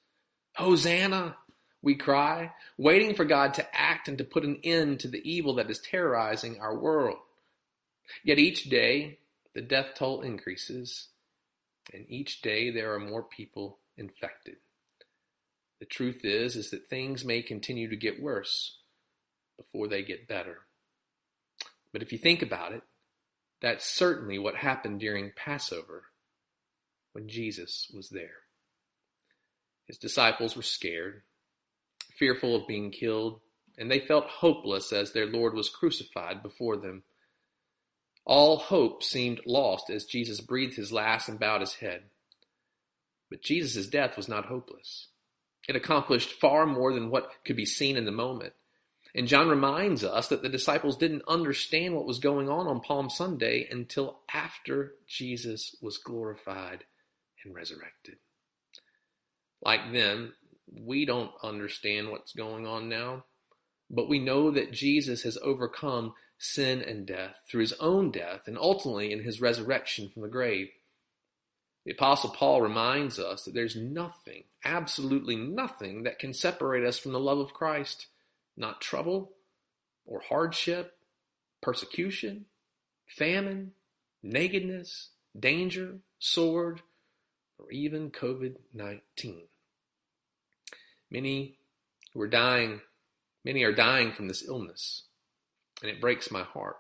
Hosanna, 0.57 1.37
we 1.83 1.95
cry, 1.95 2.53
waiting 2.77 3.15
for 3.15 3.25
God 3.25 3.55
to 3.55 3.77
act 3.77 4.09
and 4.09 4.19
to 4.19 4.25
put 4.25 4.45
an 4.45 4.61
end 4.65 5.01
to 5.01 5.09
the 5.09 5.23
evil 5.31 5.55
that 5.55 5.71
is 5.71 5.79
terrorizing 5.79 6.61
our 6.61 6.77
world. 6.77 7.19
Yet 8.25 8.39
each 8.39 8.65
day, 8.65 9.19
the 9.55 9.63
death 9.63 9.91
toll 9.95 10.23
increases, 10.23 11.09
and 11.93 12.05
each 12.09 12.43
day 12.43 12.71
there 12.71 12.95
are 12.95 13.01
more 13.01 13.23
people 13.23 13.79
infected. 13.97 14.57
The 15.79 15.87
truth 15.87 16.25
is, 16.25 16.57
is 16.57 16.71
that 16.71 16.89
things 16.89 17.25
may 17.25 17.43
continue 17.43 17.89
to 17.91 17.97
get 17.97 18.23
worse 18.23 18.79
before 19.57 19.89
they 19.89 20.03
get 20.03 20.29
better. 20.29 20.59
But 21.93 22.03
if 22.03 22.13
you 22.13 22.19
think 22.19 22.43
about 22.43 22.73
it, 22.73 22.83
that's 23.61 23.85
certainly 23.87 24.39
what 24.39 24.57
happened 24.57 25.01
during 25.01 25.33
Passover 25.35 26.05
when 27.13 27.29
Jesus 27.29 27.91
was 27.95 28.11
there. 28.11 28.43
His 29.87 29.97
disciples 29.97 30.57
were 30.57 30.63
scared, 30.63 31.23
fearful 32.19 32.57
of 32.57 32.67
being 32.67 32.91
killed, 32.91 33.41
and 33.79 33.91
they 33.91 34.01
felt 34.01 34.27
hopeless 34.27 34.93
as 34.93 35.13
their 35.13 35.27
Lord 35.27 35.55
was 35.55 35.69
crucified 35.69 36.43
before 36.43 36.77
them. 36.77 37.03
All 38.25 38.59
hope 38.59 39.03
seemed 39.03 39.41
lost 39.47 39.89
as 39.91 40.05
Jesus 40.05 40.41
breathed 40.41 40.77
his 40.77 40.93
last 40.93 41.29
and 41.29 41.39
bowed 41.39 41.61
his 41.61 41.75
head. 41.75 42.05
But 43.31 43.43
Jesus' 43.43 43.87
death 43.87 44.17
was 44.17 44.29
not 44.29 44.47
hopeless. 44.47 45.09
It 45.69 45.77
accomplished 45.77 46.33
far 46.33 46.67
more 46.67 46.93
than 46.93 47.11
what 47.11 47.31
could 47.45 47.57
be 47.57 47.67
seen 47.67 47.97
in 47.97 48.05
the 48.05 48.13
moment. 48.13 48.53
And 49.15 49.27
John 49.27 49.49
reminds 49.49 50.05
us 50.05 50.29
that 50.29 50.43
the 50.43 50.49
disciples 50.49 50.97
didn't 50.97 51.23
understand 51.27 51.95
what 51.95 52.07
was 52.07 52.19
going 52.19 52.49
on 52.49 52.67
on 52.67 52.81
Palm 52.81 53.09
Sunday 53.09 53.67
until 53.71 54.21
after 54.33 54.95
Jesus 55.07 55.75
was 55.81 55.99
glorified 55.99 56.85
and 57.45 57.55
resurrected. 57.55 58.17
Like 59.63 59.93
them, 59.93 60.35
we 60.73 61.05
don't 61.05 61.31
understand 61.43 62.11
what's 62.11 62.33
going 62.33 62.67
on 62.67 62.89
now, 62.89 63.25
but 63.91 64.09
we 64.09 64.19
know 64.19 64.51
that 64.51 64.73
Jesus 64.73 65.23
has 65.23 65.39
overcome 65.43 66.15
sin 66.39 66.83
and 66.83 67.07
death 67.07 67.37
through 67.49 67.61
his 67.61 67.73
own 67.75 68.11
death 68.11 68.43
and 68.47 68.59
ultimately 68.59 69.13
in 69.13 69.23
his 69.23 69.41
resurrection 69.41 70.09
from 70.09 70.23
the 70.23 70.29
grave. 70.29 70.69
The 71.85 71.93
Apostle 71.93 72.31
Paul 72.31 72.63
reminds 72.63 73.19
us 73.19 73.45
that 73.45 73.55
there's 73.55 73.77
nothing, 73.77 74.45
absolutely 74.65 75.37
nothing, 75.37 76.03
that 76.03 76.19
can 76.19 76.35
separate 76.35 76.85
us 76.85 76.99
from 76.99 77.13
the 77.13 77.21
love 77.21 77.39
of 77.39 77.55
Christ. 77.55 78.09
Not 78.57 78.81
trouble 78.81 79.33
or 80.05 80.21
hardship, 80.29 80.97
persecution, 81.61 82.47
famine, 83.07 83.73
nakedness, 84.23 85.11
danger, 85.39 85.99
sword, 86.19 86.83
or 87.59 87.71
even 87.71 88.11
COVID 88.11 88.57
19. 88.75 89.43
Many 91.11 91.59
are 92.19 92.27
dying, 92.27 92.81
many 93.45 93.63
are 93.63 93.73
dying 93.73 94.13
from 94.13 94.29
this 94.29 94.47
illness 94.47 95.05
and 95.83 95.91
it 95.91 96.01
breaks 96.01 96.31
my 96.31 96.43
heart. 96.43 96.77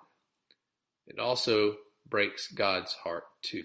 It 1.07 1.19
also 1.19 1.77
breaks 2.09 2.49
God's 2.49 2.93
heart 2.93 3.25
too. 3.43 3.65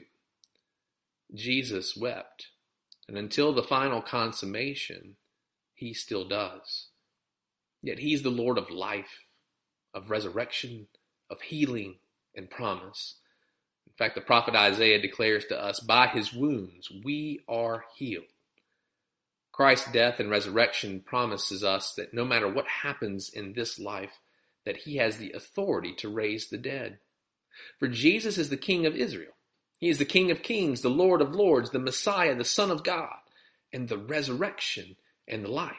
Jesus 1.34 1.96
wept, 1.96 2.48
and 3.08 3.18
until 3.18 3.54
the 3.54 3.64
final 3.64 4.02
consummation, 4.02 5.16
he 5.74 5.94
still 5.94 6.28
does. 6.28 6.88
Yet 7.82 8.00
he's 8.00 8.22
the 8.22 8.30
Lord 8.30 8.58
of 8.58 8.70
life, 8.70 9.26
of 9.94 10.12
resurrection, 10.12 10.88
of 11.30 11.42
healing 11.42 11.96
and 12.36 12.50
promise. 12.50 13.16
In 13.88 13.94
fact, 13.98 14.16
the 14.16 14.22
prophet 14.22 14.56
Isaiah 14.56 15.02
declares 15.02 15.46
to 15.46 15.60
us, 15.60 15.80
by 15.80 16.08
his 16.08 16.34
wounds 16.34 16.92
we 17.04 17.40
are 17.48 17.86
healed. 17.96 18.26
Christ's 19.62 19.92
death 19.92 20.20
and 20.20 20.32
resurrection 20.32 21.02
promises 21.02 21.64
us 21.64 21.94
that 21.94 22.16
no 22.16 22.26
matter 22.26 22.48
what 22.48 22.66
happens 22.82 23.30
in 23.30 23.54
this 23.54 23.78
life, 23.78 24.18
that 24.66 24.76
he 24.76 24.96
has 24.96 25.18
the 25.18 25.34
authority 25.34 25.94
to 25.98 26.10
raise 26.10 26.50
the 26.50 26.58
dead. 26.58 26.98
For 27.78 27.88
Jesus 27.88 28.40
is 28.40 28.50
the 28.50 28.58
King 28.58 28.88
of 28.88 28.96
Israel. 28.96 29.34
He 29.78 29.88
is 29.88 30.00
the 30.00 30.04
King 30.04 30.32
of 30.32 30.42
kings, 30.42 30.82
the 30.82 30.90
Lord 30.90 31.22
of 31.22 31.36
lords, 31.36 31.70
the 31.70 31.78
Messiah, 31.78 32.34
the 32.34 32.44
Son 32.44 32.72
of 32.72 32.84
God, 32.84 33.20
and 33.72 33.88
the 33.88 34.00
resurrection 34.00 34.96
and 35.28 35.46
the 35.46 35.52
life. 35.52 35.76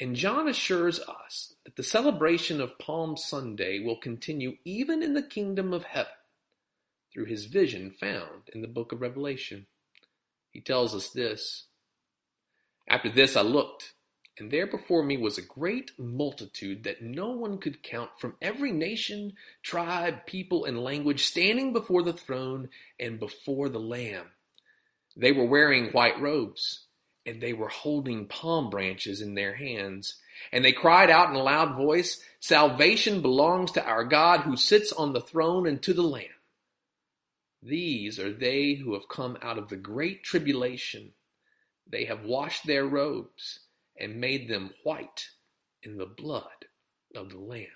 And 0.00 0.16
John 0.16 0.48
assures 0.48 0.98
us 0.98 1.54
that 1.64 1.76
the 1.76 1.84
celebration 1.84 2.60
of 2.60 2.76
Palm 2.76 3.16
Sunday 3.16 3.78
will 3.78 4.00
continue 4.00 4.56
even 4.64 5.00
in 5.00 5.14
the 5.14 5.22
kingdom 5.22 5.72
of 5.72 5.84
heaven 5.84 6.10
through 7.12 7.26
his 7.26 7.44
vision 7.44 7.92
found 7.92 8.50
in 8.52 8.62
the 8.62 8.66
book 8.66 8.90
of 8.90 9.00
Revelation. 9.00 9.66
He 10.50 10.60
tells 10.60 10.92
us 10.92 11.08
this 11.08 11.68
After 12.88 13.08
this 13.08 13.36
I 13.36 13.42
looked, 13.42 13.94
and 14.38 14.50
there 14.50 14.66
before 14.66 15.02
me 15.02 15.16
was 15.16 15.38
a 15.38 15.42
great 15.42 15.92
multitude 15.98 16.84
that 16.84 17.02
no 17.02 17.30
one 17.30 17.58
could 17.58 17.82
count 17.82 18.10
from 18.18 18.36
every 18.40 18.72
nation, 18.72 19.34
tribe, 19.62 20.26
people, 20.26 20.64
and 20.64 20.82
language 20.82 21.24
standing 21.24 21.72
before 21.72 22.02
the 22.02 22.12
throne 22.12 22.70
and 22.98 23.20
before 23.20 23.68
the 23.68 23.80
Lamb. 23.80 24.26
They 25.16 25.32
were 25.32 25.44
wearing 25.44 25.90
white 25.90 26.20
robes, 26.20 26.86
and 27.26 27.40
they 27.40 27.52
were 27.52 27.68
holding 27.68 28.26
palm 28.26 28.70
branches 28.70 29.20
in 29.20 29.34
their 29.34 29.54
hands. 29.54 30.16
And 30.50 30.64
they 30.64 30.72
cried 30.72 31.10
out 31.10 31.28
in 31.28 31.36
a 31.36 31.42
loud 31.42 31.76
voice, 31.76 32.22
Salvation 32.40 33.20
belongs 33.20 33.70
to 33.72 33.84
our 33.84 34.04
God 34.04 34.40
who 34.40 34.56
sits 34.56 34.92
on 34.92 35.12
the 35.12 35.20
throne 35.20 35.66
and 35.66 35.80
to 35.82 35.92
the 35.92 36.02
Lamb. 36.02 36.24
These 37.62 38.18
are 38.18 38.32
they 38.32 38.74
who 38.74 38.94
have 38.94 39.08
come 39.08 39.38
out 39.40 39.58
of 39.58 39.68
the 39.68 39.76
great 39.76 40.24
tribulation. 40.24 41.12
They 41.88 42.04
have 42.06 42.24
washed 42.24 42.66
their 42.66 42.86
robes 42.86 43.60
and 43.98 44.20
made 44.20 44.48
them 44.48 44.70
white 44.84 45.28
in 45.82 45.98
the 45.98 46.06
blood 46.06 46.66
of 47.14 47.30
the 47.30 47.38
Lamb. 47.38 47.66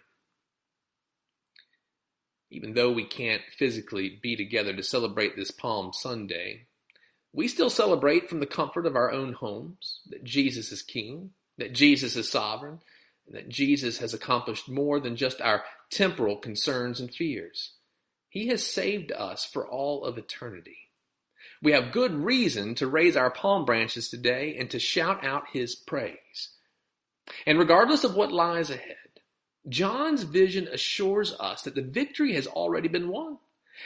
Even 2.50 2.74
though 2.74 2.92
we 2.92 3.04
can't 3.04 3.42
physically 3.58 4.18
be 4.22 4.36
together 4.36 4.74
to 4.74 4.82
celebrate 4.82 5.36
this 5.36 5.50
Palm 5.50 5.92
Sunday, 5.92 6.66
we 7.32 7.48
still 7.48 7.68
celebrate 7.68 8.30
from 8.30 8.40
the 8.40 8.46
comfort 8.46 8.86
of 8.86 8.96
our 8.96 9.10
own 9.10 9.34
homes 9.34 10.00
that 10.08 10.24
Jesus 10.24 10.72
is 10.72 10.82
King, 10.82 11.30
that 11.58 11.74
Jesus 11.74 12.16
is 12.16 12.30
sovereign, 12.30 12.80
and 13.26 13.36
that 13.36 13.48
Jesus 13.48 13.98
has 13.98 14.14
accomplished 14.14 14.68
more 14.68 15.00
than 15.00 15.16
just 15.16 15.40
our 15.40 15.64
temporal 15.90 16.36
concerns 16.36 17.00
and 17.00 17.12
fears. 17.12 17.74
He 18.28 18.48
has 18.48 18.64
saved 18.64 19.12
us 19.12 19.44
for 19.44 19.68
all 19.68 20.04
of 20.04 20.16
eternity. 20.16 20.85
We 21.62 21.72
have 21.72 21.92
good 21.92 22.14
reason 22.14 22.74
to 22.76 22.86
raise 22.86 23.16
our 23.16 23.30
palm 23.30 23.64
branches 23.64 24.08
today 24.08 24.56
and 24.58 24.70
to 24.70 24.78
shout 24.78 25.24
out 25.24 25.48
his 25.52 25.74
praise. 25.74 26.50
And 27.46 27.58
regardless 27.58 28.04
of 28.04 28.14
what 28.14 28.32
lies 28.32 28.70
ahead, 28.70 28.96
John's 29.68 30.22
vision 30.22 30.68
assures 30.68 31.34
us 31.40 31.62
that 31.62 31.74
the 31.74 31.82
victory 31.82 32.34
has 32.34 32.46
already 32.46 32.88
been 32.88 33.08
won 33.08 33.38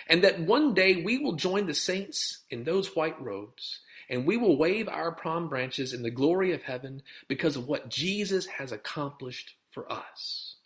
and 0.06 0.22
that 0.22 0.40
one 0.40 0.74
day 0.74 1.02
we 1.02 1.18
will 1.18 1.33
join 1.33 1.66
the 1.66 1.74
saints 1.74 2.40
in 2.50 2.64
those 2.64 2.94
white 2.94 3.20
robes 3.20 3.80
and 4.09 4.26
we 4.26 4.37
will 4.37 4.59
wave 4.59 4.88
our 4.88 5.12
palm 5.12 5.48
branches 5.48 5.92
in 5.92 6.02
the 6.02 6.11
glory 6.11 6.52
of 6.52 6.62
heaven 6.62 7.02
because 7.28 7.56
of 7.56 7.68
what 7.68 7.88
Jesus 7.88 8.46
has 8.46 8.72
accomplished 8.72 9.54
for 9.70 9.90
us. 9.90 10.56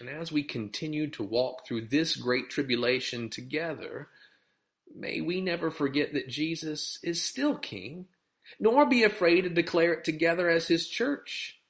And 0.00 0.08
as 0.08 0.32
we 0.32 0.42
continue 0.42 1.08
to 1.10 1.22
walk 1.22 1.66
through 1.66 1.88
this 1.88 2.16
great 2.16 2.48
tribulation 2.48 3.28
together, 3.28 4.08
May 4.94 5.20
we 5.20 5.40
never 5.40 5.70
forget 5.70 6.12
that 6.12 6.28
Jesus 6.28 6.98
is 7.02 7.22
still 7.22 7.56
King, 7.56 8.06
nor 8.60 8.86
be 8.86 9.04
afraid 9.04 9.42
to 9.42 9.50
declare 9.50 9.94
it 9.94 10.04
together 10.04 10.48
as 10.48 10.68
His 10.68 10.88
church, 10.88 11.60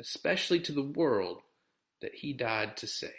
especially 0.00 0.60
to 0.60 0.72
the 0.72 0.82
world 0.82 1.42
that 2.00 2.16
He 2.16 2.32
died 2.32 2.76
to 2.78 2.86
save. 2.86 3.10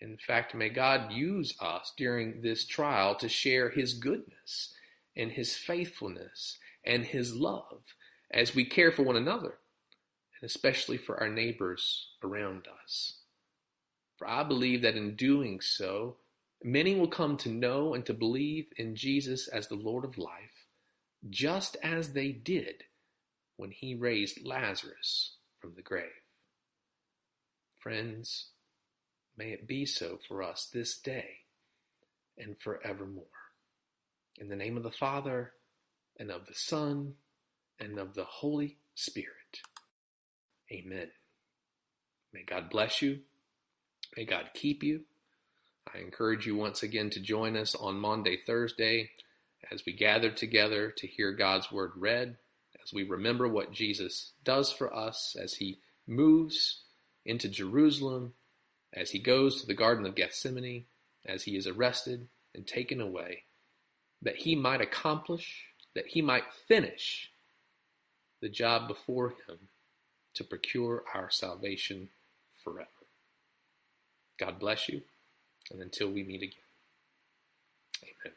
In 0.00 0.16
fact, 0.16 0.54
may 0.54 0.68
God 0.68 1.12
use 1.12 1.54
us 1.60 1.92
during 1.96 2.40
this 2.40 2.64
trial 2.64 3.16
to 3.16 3.28
share 3.28 3.70
His 3.70 3.94
goodness 3.94 4.74
and 5.16 5.32
His 5.32 5.56
faithfulness 5.56 6.58
and 6.84 7.04
His 7.04 7.34
love 7.34 7.82
as 8.30 8.54
we 8.54 8.64
care 8.64 8.92
for 8.92 9.02
one 9.02 9.16
another, 9.16 9.58
and 10.40 10.48
especially 10.48 10.96
for 10.96 11.18
our 11.18 11.28
neighbors 11.28 12.10
around 12.22 12.68
us. 12.84 13.14
For 14.16 14.28
I 14.28 14.44
believe 14.44 14.82
that 14.82 14.96
in 14.96 15.16
doing 15.16 15.60
so, 15.60 16.16
Many 16.62 16.96
will 16.96 17.08
come 17.08 17.36
to 17.38 17.48
know 17.48 17.94
and 17.94 18.04
to 18.06 18.14
believe 18.14 18.66
in 18.76 18.96
Jesus 18.96 19.46
as 19.48 19.68
the 19.68 19.76
Lord 19.76 20.04
of 20.04 20.18
life, 20.18 20.66
just 21.30 21.76
as 21.82 22.12
they 22.12 22.32
did 22.32 22.84
when 23.56 23.70
he 23.70 23.94
raised 23.94 24.44
Lazarus 24.44 25.36
from 25.60 25.74
the 25.76 25.82
grave. 25.82 26.22
Friends, 27.78 28.48
may 29.36 29.50
it 29.50 29.68
be 29.68 29.86
so 29.86 30.18
for 30.26 30.42
us 30.42 30.68
this 30.72 30.98
day 30.98 31.38
and 32.36 32.56
forevermore. 32.60 33.24
In 34.36 34.48
the 34.48 34.56
name 34.56 34.76
of 34.76 34.82
the 34.82 34.90
Father, 34.90 35.52
and 36.18 36.30
of 36.30 36.46
the 36.46 36.54
Son, 36.54 37.14
and 37.78 37.98
of 37.98 38.14
the 38.14 38.24
Holy 38.24 38.78
Spirit. 38.94 39.60
Amen. 40.72 41.08
May 42.32 42.42
God 42.42 42.68
bless 42.68 43.00
you. 43.00 43.20
May 44.16 44.24
God 44.24 44.50
keep 44.54 44.82
you. 44.82 45.02
I 45.94 45.98
encourage 45.98 46.46
you 46.46 46.56
once 46.56 46.82
again 46.82 47.10
to 47.10 47.20
join 47.20 47.56
us 47.56 47.74
on 47.74 47.98
Maundy, 47.98 48.38
Thursday 48.46 49.10
as 49.70 49.84
we 49.86 49.92
gather 49.92 50.30
together 50.30 50.90
to 50.90 51.06
hear 51.06 51.32
God's 51.32 51.72
word 51.72 51.92
read, 51.96 52.36
as 52.82 52.92
we 52.92 53.02
remember 53.02 53.48
what 53.48 53.72
Jesus 53.72 54.32
does 54.44 54.72
for 54.72 54.94
us 54.94 55.36
as 55.40 55.54
he 55.54 55.78
moves 56.06 56.82
into 57.24 57.48
Jerusalem, 57.48 58.34
as 58.92 59.10
he 59.10 59.18
goes 59.18 59.60
to 59.60 59.66
the 59.66 59.74
Garden 59.74 60.06
of 60.06 60.14
Gethsemane, 60.14 60.84
as 61.24 61.44
he 61.44 61.56
is 61.56 61.66
arrested 61.66 62.28
and 62.54 62.66
taken 62.66 63.00
away, 63.00 63.44
that 64.22 64.36
he 64.36 64.54
might 64.54 64.80
accomplish, 64.80 65.64
that 65.94 66.08
he 66.08 66.22
might 66.22 66.52
finish 66.66 67.30
the 68.40 68.48
job 68.48 68.88
before 68.88 69.30
him 69.46 69.68
to 70.34 70.44
procure 70.44 71.04
our 71.14 71.30
salvation 71.30 72.08
forever. 72.62 72.88
God 74.38 74.58
bless 74.58 74.88
you 74.88 75.02
and 75.70 75.80
until 75.80 76.10
we 76.10 76.22
meet 76.22 76.42
again. 76.42 76.68
Amen. 78.02 78.36